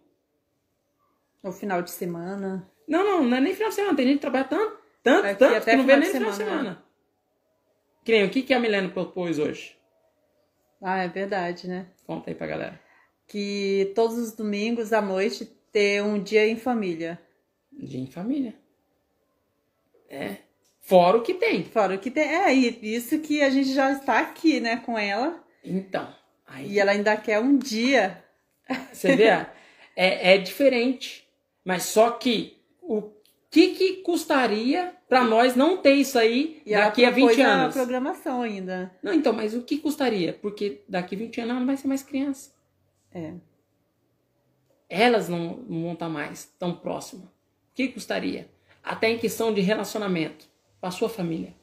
No 1.40 1.52
final 1.52 1.80
de 1.80 1.92
semana. 1.92 2.68
Não, 2.88 3.04
não, 3.04 3.24
não 3.24 3.36
é 3.36 3.40
nem 3.40 3.54
final 3.54 3.68
de 3.68 3.76
semana. 3.76 3.96
Tem 3.96 4.06
gente 4.06 4.16
que 4.16 4.22
trabalha 4.22 4.44
tanto, 4.46 4.78
tanto, 5.00 5.26
Aqui 5.26 5.38
tanto 5.38 5.64
que 5.64 5.76
não 5.76 5.86
vê 5.86 5.96
nem 5.96 6.10
final 6.10 6.30
de 6.30 6.36
semana. 6.36 6.70
Né? 6.70 6.76
Que 8.04 8.10
nem 8.10 8.24
o 8.24 8.30
que, 8.30 8.42
que 8.42 8.52
a 8.52 8.58
Milena 8.58 8.88
propôs 8.88 9.38
hoje? 9.38 9.76
Ah, 10.82 11.04
é 11.04 11.08
verdade, 11.08 11.68
né? 11.68 11.86
Conta 12.04 12.30
aí 12.30 12.34
pra 12.34 12.48
galera. 12.48 12.80
Que 13.32 13.90
todos 13.94 14.18
os 14.18 14.32
domingos 14.32 14.92
à 14.92 15.00
noite 15.00 15.46
ter 15.72 16.02
um 16.02 16.22
dia 16.22 16.46
em 16.46 16.54
família. 16.54 17.18
Dia 17.72 17.98
em 17.98 18.06
família. 18.06 18.54
É. 20.06 20.36
Fora 20.82 21.16
o 21.16 21.22
que 21.22 21.32
tem. 21.32 21.64
Fora 21.64 21.94
o 21.94 21.98
que 21.98 22.10
tem. 22.10 22.28
É, 22.28 22.52
isso 22.52 23.20
que 23.20 23.40
a 23.40 23.48
gente 23.48 23.72
já 23.72 23.90
está 23.90 24.18
aqui, 24.18 24.60
né, 24.60 24.76
com 24.76 24.98
ela. 24.98 25.42
Então. 25.64 26.14
Aí... 26.46 26.72
E 26.72 26.78
ela 26.78 26.92
ainda 26.92 27.16
quer 27.16 27.40
um 27.40 27.56
dia. 27.56 28.22
Você 28.92 29.16
vê? 29.16 29.24
é, 29.24 29.46
é 30.34 30.36
diferente. 30.36 31.26
Mas 31.64 31.84
só 31.84 32.10
que 32.10 32.58
o 32.82 33.12
que, 33.50 33.68
que 33.68 33.92
custaria 34.02 34.92
para 35.08 35.24
nós 35.24 35.56
não 35.56 35.78
ter 35.78 35.94
isso 35.94 36.18
aí 36.18 36.60
e 36.66 36.72
daqui 36.72 37.02
a 37.06 37.10
20 37.10 37.40
anos? 37.40 37.74
a 37.74 37.80
programação 37.80 38.42
ainda. 38.42 38.94
Não, 39.02 39.14
então, 39.14 39.32
mas 39.32 39.54
o 39.54 39.62
que 39.62 39.78
custaria? 39.78 40.34
Porque 40.34 40.82
daqui 40.86 41.14
a 41.14 41.18
20 41.18 41.40
anos 41.40 41.50
ela 41.50 41.60
não 41.60 41.66
vai 41.66 41.78
ser 41.78 41.88
mais 41.88 42.02
criança. 42.02 42.51
É. 43.14 43.32
Elas 44.88 45.28
não, 45.28 45.56
não 45.68 45.92
estar 45.92 46.08
mais 46.08 46.44
tão 46.58 46.74
próximas. 46.74 47.26
O 47.26 47.74
que 47.74 47.88
custaria? 47.88 48.48
Até 48.82 49.10
em 49.10 49.18
questão 49.18 49.52
de 49.52 49.60
relacionamento 49.60 50.46
com 50.80 50.86
a 50.86 50.90
sua 50.90 51.08
família. 51.08 51.54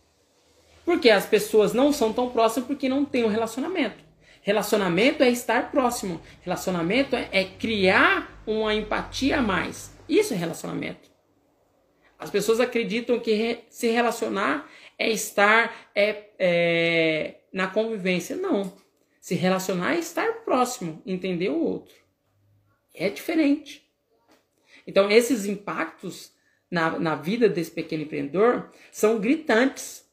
Porque 0.85 1.09
as 1.09 1.25
pessoas 1.25 1.73
não 1.73 1.93
são 1.93 2.11
tão 2.11 2.29
próximas 2.29 2.67
porque 2.67 2.89
não 2.89 3.05
têm 3.05 3.23
um 3.23 3.27
relacionamento. 3.27 4.03
Relacionamento 4.41 5.21
é 5.21 5.29
estar 5.29 5.69
próximo. 5.69 6.19
Relacionamento 6.41 7.15
é, 7.15 7.29
é 7.31 7.43
criar 7.43 8.41
uma 8.47 8.73
empatia 8.73 9.37
a 9.37 9.41
mais. 9.41 9.93
Isso 10.07 10.33
é 10.33 10.37
relacionamento. 10.37 11.09
As 12.17 12.29
pessoas 12.29 12.59
acreditam 12.59 13.19
que 13.19 13.33
re, 13.33 13.59
se 13.69 13.89
relacionar 13.89 14.67
é 14.97 15.09
estar 15.09 15.89
é, 15.93 16.25
é, 16.39 17.35
na 17.53 17.67
convivência. 17.67 18.35
Não. 18.35 18.73
Se 19.19 19.35
relacionar 19.35 19.95
é 19.95 19.99
estar 19.99 20.31
próximo, 20.45 21.01
entender 21.05 21.49
o 21.49 21.59
outro. 21.59 21.95
É 22.93 23.09
diferente. 23.09 23.85
Então, 24.87 25.11
esses 25.11 25.45
impactos 25.45 26.31
na, 26.69 26.97
na 26.97 27.15
vida 27.15 27.49
desse 27.49 27.71
pequeno 27.71 28.03
empreendedor 28.03 28.71
são 28.91 29.19
gritantes. 29.19 30.05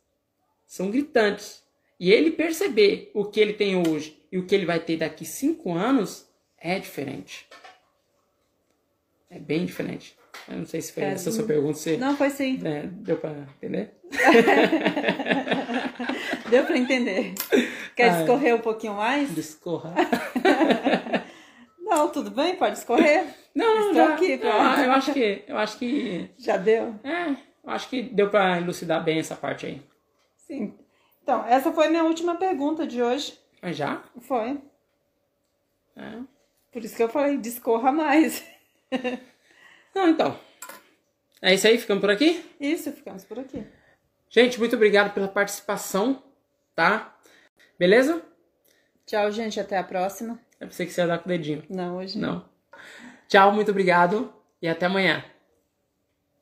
São 0.67 0.91
gritantes. 0.91 1.63
E 1.99 2.13
ele 2.13 2.31
perceber 2.31 3.11
o 3.15 3.25
que 3.25 3.41
ele 3.41 3.55
tem 3.55 3.77
hoje 3.77 4.23
e 4.31 4.39
o 4.39 4.45
que 4.45 4.55
ele 4.55 4.67
vai 4.67 4.81
ter 4.81 4.99
daqui 4.99 5.25
cinco 5.25 5.73
anos 5.73 6.29
é 6.59 6.79
diferente. 6.79 7.47
É 9.31 9.39
bem 9.39 9.65
diferente. 9.65 10.15
Eu 10.49 10.59
não 10.59 10.67
sei 10.67 10.81
se 10.81 10.93
foi 10.93 11.03
é, 11.03 11.09
essa 11.09 11.31
a 11.31 11.33
sua 11.33 11.45
pergunta. 11.45 11.79
Se, 11.79 11.97
não, 11.97 12.17
foi 12.17 12.31
sim. 12.31 12.61
É, 12.65 12.87
deu 12.87 13.17
para 13.17 13.49
entender? 13.57 13.91
deu 16.51 16.65
para 16.65 16.79
entender. 16.79 17.35
Quer 17.97 18.11
ah, 18.11 18.17
discorrer 18.19 18.55
um 18.55 18.61
pouquinho 18.61 18.95
mais? 18.95 19.35
Discorra. 19.35 19.95
não, 21.81 22.11
tudo 22.11 22.31
bem, 22.31 22.55
pode 22.55 22.75
discorrer. 22.75 23.25
Não, 23.55 23.75
não, 23.75 23.81
Estou 23.89 23.95
já, 23.95 24.15
aqui 24.15 24.37
pra... 24.37 24.85
eu 24.85 24.93
acho 24.93 25.13
que 25.15 25.45
eu 25.49 25.57
acho 25.57 25.79
que 25.79 26.31
já 26.37 26.59
deu. 26.59 26.95
É, 27.03 27.31
eu 27.31 27.71
acho 27.71 27.89
que 27.89 28.03
deu 28.03 28.29
para 28.29 28.59
elucidar 28.59 29.03
bem 29.03 29.19
essa 29.19 29.35
parte 29.35 29.65
aí. 29.65 29.83
Sim. 30.37 30.79
Então, 31.23 31.43
essa 31.47 31.73
foi 31.73 31.87
a 31.87 31.91
minha 31.91 32.05
última 32.05 32.37
pergunta 32.37 32.87
de 32.87 33.03
hoje. 33.03 33.37
Mas 33.63 33.79
já? 33.79 34.03
Foi. 34.21 34.61
É. 35.97 36.19
Por 36.71 36.85
isso 36.85 36.95
que 36.95 37.03
eu 37.03 37.09
falei, 37.09 37.39
discorra 37.39 37.91
mais. 37.91 38.45
Não, 39.95 40.07
então. 40.07 40.39
É 41.41 41.55
isso 41.55 41.67
aí, 41.67 41.79
ficamos 41.79 42.03
por 42.03 42.11
aqui? 42.11 42.45
Isso, 42.61 42.93
ficamos 42.93 43.25
por 43.25 43.39
aqui. 43.39 43.67
Gente, 44.29 44.59
muito 44.59 44.77
obrigado 44.77 45.15
pela 45.15 45.29
participação, 45.29 46.23
tá? 46.75 47.16
Beleza? 47.79 48.23
Tchau, 49.05 49.31
gente, 49.31 49.61
até 49.61 49.77
a 49.79 49.85
próxima. 49.85 50.39
Eu 50.59 50.67
pensei 50.69 50.87
que 50.87 50.93
você 50.93 51.03
ia 51.03 51.07
dar 51.07 51.19
com 51.19 51.27
o 51.27 51.29
dedinho. 51.29 51.63
Não, 51.69 51.97
hoje 51.97 52.19
não. 52.19 52.45
Tchau, 53.29 53.53
muito 53.53 53.71
obrigado 53.71 54.33
e 54.61 54.69
até 54.69 54.87
amanhã. 54.87 55.25